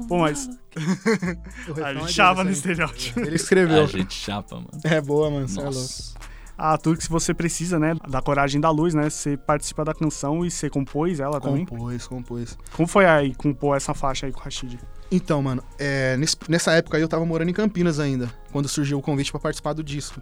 [0.09, 0.49] Pô, mas
[1.69, 2.57] O a é gente chava no aí.
[2.57, 3.21] estereótipo.
[3.21, 3.85] Ele escreveu.
[3.85, 4.69] A gente chapa, mano.
[4.85, 5.49] É boa, mano.
[5.49, 5.79] Você é louco.
[6.83, 7.95] Tudo que você precisa, né?
[8.09, 9.09] Da Coragem da Luz, né?
[9.09, 11.65] Você participa da canção e você compôs ela também.
[11.65, 12.59] Compôs, compôs.
[12.77, 14.79] Como foi aí compor essa faixa aí com o Rashid?
[15.15, 18.99] Então, mano, é, nesse- nessa época aí eu tava morando em Campinas ainda, quando surgiu
[18.99, 20.21] o convite pra participar do disco.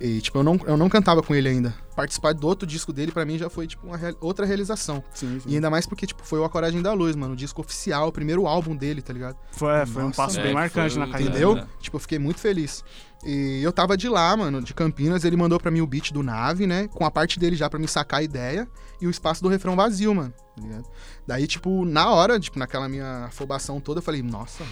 [0.00, 1.74] E, tipo, eu não, eu não cantava com ele ainda.
[1.94, 5.04] Participar do outro disco dele, pra mim, já foi, tipo, uma rea- outra realização.
[5.12, 7.60] Sim, E ainda mais porque, tipo, foi o A Coragem da Luz, mano, o disco
[7.60, 9.36] oficial, o primeiro álbum dele, tá ligado?
[9.52, 11.30] Foi, é, foi um Nossa, passo é, bem foi marcante o- na carreira.
[11.32, 11.58] Entendeu?
[11.58, 11.66] É.
[11.78, 12.82] Tipo, eu fiquei muito feliz.
[13.22, 16.22] E eu tava de lá, mano, de Campinas, ele mandou pra mim o beat do
[16.22, 16.88] Nave, né?
[16.88, 18.66] Com a parte dele já pra me sacar a ideia
[18.98, 20.32] e o espaço do refrão vazio, mano.
[20.60, 20.84] Tá ligado?
[21.26, 24.64] Daí, tipo, na hora, tipo, naquela minha afobação toda, eu falei, nossa.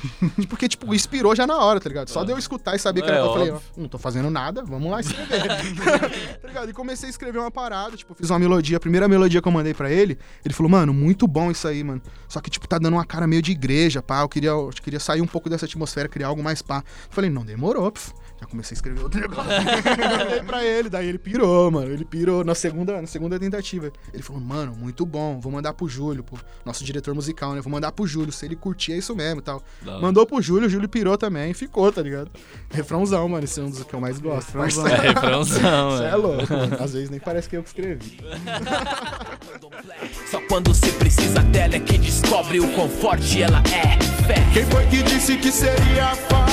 [0.49, 2.09] porque, tipo, inspirou já na hora, tá ligado?
[2.09, 3.25] Só de eu escutar e saber que É, era.
[3.25, 6.39] Eu falei, ó, não tô fazendo nada, vamos lá escrever.
[6.43, 6.71] tá ligado?
[6.71, 8.77] E comecei a escrever uma parada, tipo, fiz uma melodia.
[8.77, 11.83] A primeira melodia que eu mandei pra ele, ele falou, mano, muito bom isso aí,
[11.83, 12.03] mano.
[12.29, 14.21] Só que, tipo, tá dando uma cara meio de igreja, pá.
[14.21, 16.79] Eu queria, eu queria sair um pouco dessa atmosfera, criar algo mais pá.
[16.79, 18.13] Eu falei, não, demorou, pf.
[18.41, 19.51] Já comecei a escrever outro negócio.
[19.51, 21.91] Mandei pra ele, daí ele pirou, mano.
[21.91, 23.91] Ele pirou na segunda, na segunda tentativa.
[24.15, 26.37] Ele falou, mano, muito bom, vou mandar pro Júlio, pô.
[26.65, 27.61] Nosso diretor musical, né?
[27.61, 28.33] Vou mandar pro Júlio.
[28.33, 29.63] Se ele curtir, é isso mesmo e tal.
[29.87, 30.01] Hora.
[30.01, 32.31] Mandou pro Júlio, o Júlio pirou também e ficou, tá ligado?
[32.71, 33.45] Refrãozão, mano.
[33.45, 34.47] Esse é um dos que eu mais gosto.
[34.49, 34.85] Refrãozão.
[34.89, 35.05] parceiro.
[35.05, 36.09] É refrãozão, Você é.
[36.09, 36.77] é louco, mano.
[36.81, 38.19] Às vezes nem parece que eu que escrevi.
[40.31, 43.99] Só quando você precisa dela é que descobre o quão forte ela é.
[44.27, 44.35] Fé.
[44.53, 46.48] Quem foi que disse que seria fácil?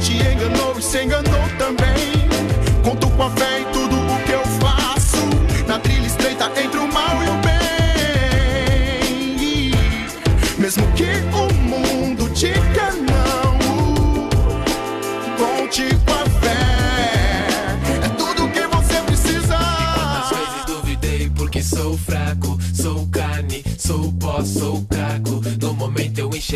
[0.00, 2.28] Te enganou e se enganou também.
[2.84, 3.73] Conto com a fé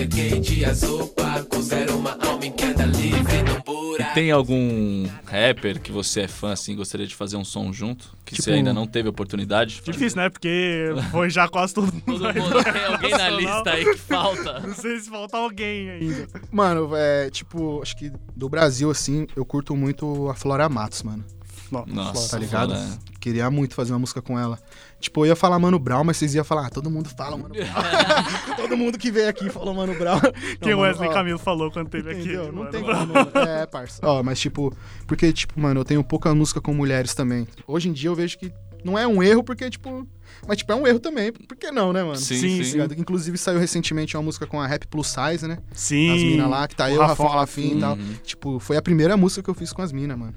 [0.03, 1.73] enxerguei dias opacos.
[1.73, 4.15] Era uma alma em queda livre no buraco.
[4.15, 8.17] Tem algum rapper que você é fã, assim, gostaria de fazer um som junto?
[8.25, 9.81] Que você Tipo- ainda não teve oportunidade?
[9.85, 10.29] Difícil, né?
[10.31, 12.03] Porque foi já quase todo mundo.
[12.07, 14.61] Todo mundo tem alguém na lista aí que falta.
[14.61, 16.29] Não sei se falta alguém ainda.
[16.53, 21.25] Mano, é tipo, acho que do Brasil, assim, eu curto muito a Flora Matos, mano.
[21.87, 22.75] Nossa, Tá ligado?
[22.75, 23.19] foda, é.
[23.21, 24.59] Queria muito fazer uma música com ela.
[25.01, 27.55] Tipo, eu ia falar Mano Brown, mas vocês iam falar, ah, todo mundo fala Mano
[27.55, 27.67] Brown.
[28.57, 30.21] todo mundo que veio aqui falou Mano Brown.
[30.61, 32.21] Que Não, o mano, Wesley ó, Camilo falou quando teve aqui.
[32.21, 32.47] Entendeu?
[32.53, 32.71] Não mano.
[32.71, 33.13] tem como.
[33.49, 34.01] É, parça.
[34.03, 34.73] Ó, mas tipo,
[35.07, 37.47] porque, tipo, mano, eu tenho pouca música com mulheres também.
[37.67, 38.53] Hoje em dia eu vejo que
[38.85, 40.07] não é um erro, porque, tipo.
[40.47, 41.33] Mas, tipo, é um erro também.
[41.33, 42.17] Por que não, né, mano?
[42.17, 42.79] Sim, Sim, sim.
[42.97, 45.59] Inclusive saiu recentemente uma música com a Rap Plus Size, né?
[45.73, 46.11] Sim.
[46.15, 47.97] As minas lá, que tá o eu, Rafão Rafael Lafim e tal.
[47.97, 48.15] Uhum.
[48.23, 50.35] Tipo, foi a primeira música que eu fiz com as minas, mano.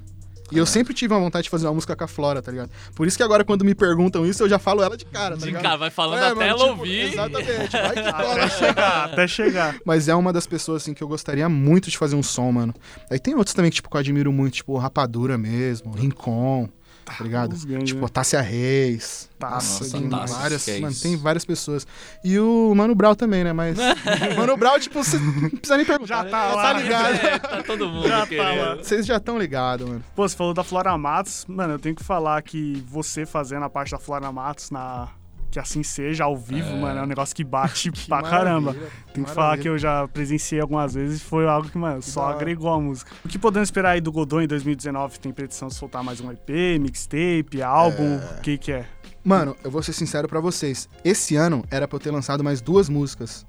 [0.52, 2.70] E eu sempre tive uma vontade de fazer uma música com a Flora, tá ligado?
[2.94, 5.40] Por isso que agora, quando me perguntam isso, eu já falo ela de cara, tá
[5.40, 5.62] De ligado?
[5.62, 7.00] cara, vai falando É, até mano, ela tipo, ouvir.
[7.12, 7.70] Exatamente.
[7.72, 8.32] Vai que cola.
[8.34, 9.76] Até chegar, até chegar.
[9.84, 12.74] Mas é uma das pessoas, assim, que eu gostaria muito de fazer um som, mano.
[13.10, 16.68] Aí tem outros também que, tipo, que eu admiro muito, tipo, Rapadura mesmo, Rincon,
[17.04, 17.56] tá ligado?
[17.84, 18.08] tipo, né?
[18.12, 19.28] Tássia Reis.
[19.40, 21.86] Nossa, tem Tássia, várias, é mano, tem várias pessoas.
[22.24, 23.52] E o Mano Brown também, né?
[23.52, 23.76] Mas.
[24.36, 26.24] Mano Brown, tipo, você não precisa nem perguntar.
[26.24, 26.62] Já tá Já lá.
[26.62, 27.14] Tá ligado.
[27.14, 28.76] É, tá todo mundo Já tá.
[28.76, 30.04] Vocês já estão ligados, mano.
[30.14, 31.44] Pô, você falou da Flora Matos.
[31.48, 35.08] Mano, eu tenho que falar que você fazendo a parte da Flora Matos na.
[35.52, 38.72] Que assim seja, ao vivo, mano, é um negócio que bate pra caramba.
[38.72, 42.00] que Tem que falar que eu já presenciei algumas vezes e foi algo que, mano,
[42.00, 42.36] só da hora.
[42.36, 43.12] agregou a música.
[43.22, 45.20] O que podemos esperar aí do Godot em 2019?
[45.20, 46.48] Tem petição de soltar mais um EP,
[46.80, 48.16] mixtape, álbum?
[48.16, 48.86] O que que é?
[49.22, 50.88] Mano, eu vou ser sincero pra vocês.
[51.04, 53.44] Esse ano era pra eu ter lançado mais duas músicas.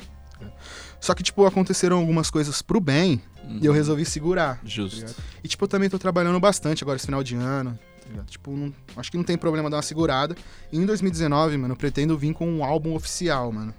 [0.99, 3.21] Só que, tipo, aconteceram algumas coisas pro bem
[3.61, 4.55] e eu resolvi segurar.
[4.55, 4.97] tá Justo.
[4.99, 5.15] ligado?
[5.41, 7.79] E, tipo, eu também tô trabalhando bastante agora esse final de ano.
[8.14, 8.30] Ligado?
[8.30, 10.36] Tipo, não- acho que não tem problema dar uma segurada.
[10.72, 13.74] E em 2019, mano, eu pretendo vir com um álbum oficial, mano.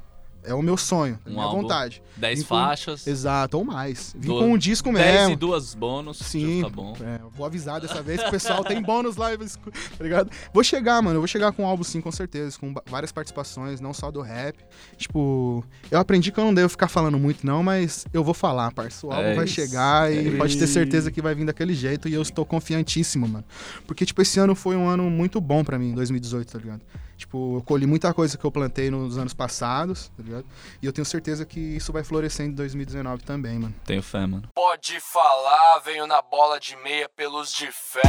[0.47, 1.63] É o meu sonho, é Um minha álbum.
[1.63, 2.03] vontade.
[2.17, 3.07] 10 Vim com- faixas.
[3.07, 4.15] Exato, ou mais.
[4.17, 5.33] Vim Do- com um disco 10 mesmo.
[5.33, 6.19] e duas bônus.
[6.19, 6.95] Sim, tá bom.
[7.03, 10.31] é, vou avisar dessa vez que o pessoal tem bônus lá, tá ligado?
[10.53, 13.81] Vou chegar, mano, eu vou chegar com um álbum sim, com certeza, com várias participações,
[13.81, 14.57] não só do rap.
[14.97, 18.71] Tipo, eu aprendi que eu não devo ficar falando muito não, mas eu vou falar,
[18.73, 19.07] parça.
[19.07, 20.73] O álbum É vai isso, chegar e é pode ter isso.
[20.75, 23.45] certeza que vai vir daquele jeito e eu estou confiantíssimo, mano.
[23.87, 26.83] Porque, tipo, esse ano foi um ano muito bom pra mim, 2018, tá ligado?
[27.17, 30.45] Tipo, eu colhi muita coisa que eu plantei nos anos passados, tá ligado?
[30.83, 33.75] E eu tenho certeza que isso vai florescer em 2019 também, mano.
[33.85, 34.49] Tenho fé, mano.
[34.55, 38.03] Pode falar, venho na bola de meia pelos de fé.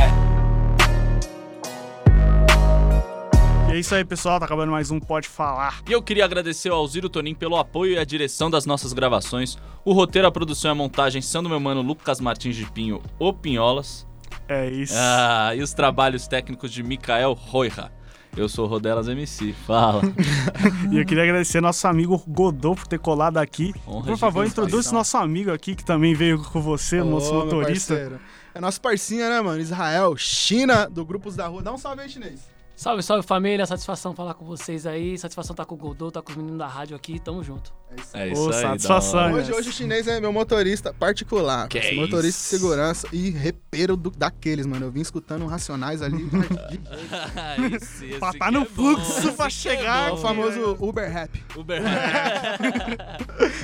[3.69, 4.39] E é isso aí, pessoal.
[4.39, 5.81] Tá acabando mais um Pode Falar.
[5.87, 9.57] E eu queria agradecer ao Alziro Tonin pelo apoio e a direção das nossas gravações.
[9.83, 13.01] O roteiro, a produção e a montagem são do meu mano Lucas Martins de Pinho,
[13.19, 14.07] o Pinholas.
[14.47, 14.93] É isso.
[14.95, 17.91] Ah, e os trabalhos técnicos de Mikael Roira.
[18.37, 19.53] Eu sou o Rodelas MC.
[19.65, 20.01] Fala.
[20.91, 23.73] E eu queria agradecer nosso amigo Godot por ter colado aqui.
[23.87, 24.61] Honra Por favor, gigantesca.
[24.67, 27.95] introduz nosso amigo aqui que também veio com você, Ô, nosso motorista.
[27.95, 28.19] parceiro.
[28.53, 29.59] É nosso parcinha, né, mano?
[29.59, 31.61] Israel, China, do Grupos da Rua.
[31.61, 32.41] Dá um salve aí, chinês.
[32.75, 36.31] Salve, salve família, satisfação falar com vocês aí, satisfação estar com o Godô, tá com
[36.31, 37.73] os meninos da rádio aqui, tamo junto.
[38.13, 38.61] É Ô, isso aí.
[38.61, 39.31] satisfação?
[39.31, 41.69] Hoje, hoje o chinês é meu motorista particular.
[41.69, 42.39] Que parça, motorista isso.
[42.55, 44.87] de segurança e repeiro do- daqueles, mano.
[44.87, 46.27] Eu vim escutando Racionais ali.
[47.81, 50.15] esse, esse Pra tá no é bom, fluxo esse pra aqui chegar É bom.
[50.15, 51.41] o famoso Uber Rap.
[51.55, 51.81] Uber.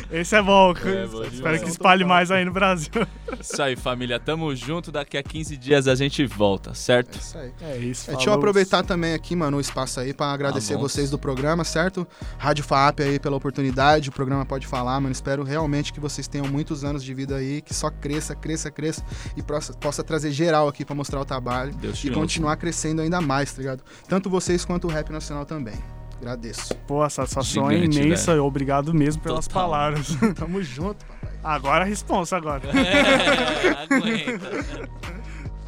[0.10, 0.72] Esse é bom.
[0.86, 2.92] É, bom Espero que espalhe mais aí no Brasil.
[3.40, 4.18] Isso aí, família.
[4.20, 4.90] Tamo junto.
[4.94, 7.20] Daqui a 15 dias a gente volta, certo?
[7.20, 7.52] Isso aí.
[7.62, 8.10] É isso.
[8.10, 11.18] É, deixa eu aproveitar também aqui, mano, o espaço aí pra agradecer Tá vocês do
[11.18, 12.08] programa, certo?
[12.38, 15.12] Rádio FAP aí pela oportunidade, o programa pode falar, mano.
[15.12, 19.04] Espero realmente que vocês tenham muitos anos de vida aí, que só cresça, cresça, cresça
[19.36, 22.20] e possa, possa trazer geral aqui pra mostrar o trabalho Deus e ouça.
[22.20, 23.84] continuar crescendo ainda mais, tá ligado?
[24.08, 25.76] Tanto vocês quanto o rap nacional também.
[26.20, 26.76] Agradeço.
[26.86, 28.40] Pô, a satisfação é Gigante, imensa.
[28.44, 29.64] Obrigado mesmo pelas Total.
[29.64, 30.08] palavras.
[30.36, 31.32] Tamo junto, papai.
[31.44, 32.62] Agora a responsa agora.
[32.72, 35.21] É, aguenta.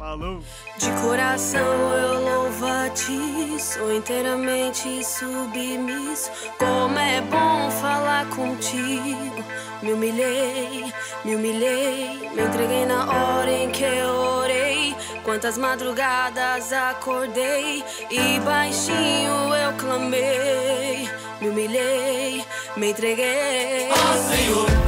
[0.04, 0.38] Falou.
[0.76, 6.30] De coração eu louvo a ti, sou inteiramente submisso.
[6.58, 9.42] Como é bom falar contigo.
[9.82, 10.92] Me humilhei,
[11.24, 14.10] me humilhei, me entreguei na hora em que eu
[14.42, 14.94] orei.
[15.24, 21.08] Quantas madrugadas acordei e baixinho eu clamei.
[21.40, 22.44] Me humilhei,
[22.76, 23.88] me entreguei.
[24.28, 24.83] Senhor, que eu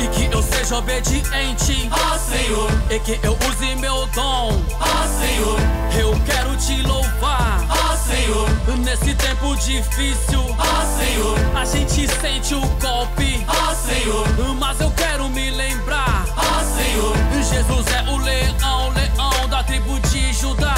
[0.66, 1.88] seja obediente.
[1.92, 4.60] Ah, Senhor, e que eu use meu dom.
[4.80, 5.58] Ah, Senhor,
[5.98, 7.64] eu quero te louvar.
[7.70, 8.48] Ah, Senhor,
[8.78, 10.44] nesse tempo difícil.
[10.58, 13.44] Ah, Senhor, a gente sente o golpe.
[13.46, 14.26] Ah, Senhor,
[14.58, 16.26] mas eu quero me lembrar.
[16.36, 20.74] Ah, Senhor, Jesus é o leão, leão da tribo de Judá.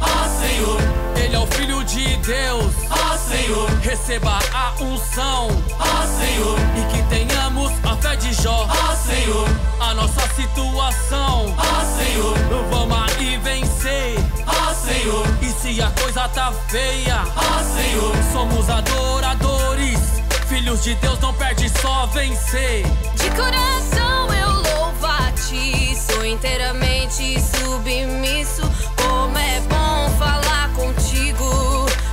[0.00, 0.78] Ah, Senhor,
[1.16, 2.91] Ele é o Filho de Deus.
[3.32, 5.48] Senhor, receba a unção.
[5.80, 8.68] Ah, Senhor, e que tenhamos a fé de Jó.
[8.68, 9.48] Ah, Senhor,
[9.80, 11.54] a nossa situação.
[11.56, 12.36] Ah, Senhor,
[12.70, 14.16] vamos aí vencer.
[14.46, 17.24] Ah, Senhor, e se a coisa tá feia.
[17.34, 19.98] Ah, Senhor, somos adoradores.
[20.46, 22.84] Filhos de Deus não perde só vencer.
[23.16, 28.62] De coração eu louvo a ti, sou inteiramente submisso.
[28.96, 31.51] Como é bom falar contigo.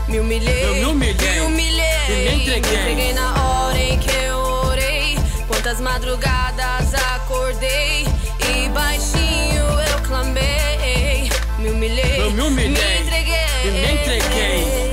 [0.10, 3.14] Me humilhei, Eu me humilhei me humilhei, e me entreguei.
[3.14, 5.18] na hora em que eu orei.
[5.48, 8.06] Quantas madrugadas acordei
[8.40, 11.30] e baixinho eu clamei.
[11.60, 14.90] Me humilhei, Eu me humilhei me entreguei, e me entreguei.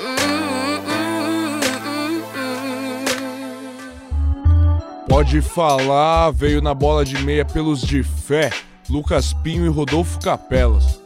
[0.00, 3.04] Hum, hum, hum.
[5.08, 8.50] Pode falar, veio na bola de meia pelos de fé,
[8.88, 10.97] Lucas Pinho e Rodolfo Capelas.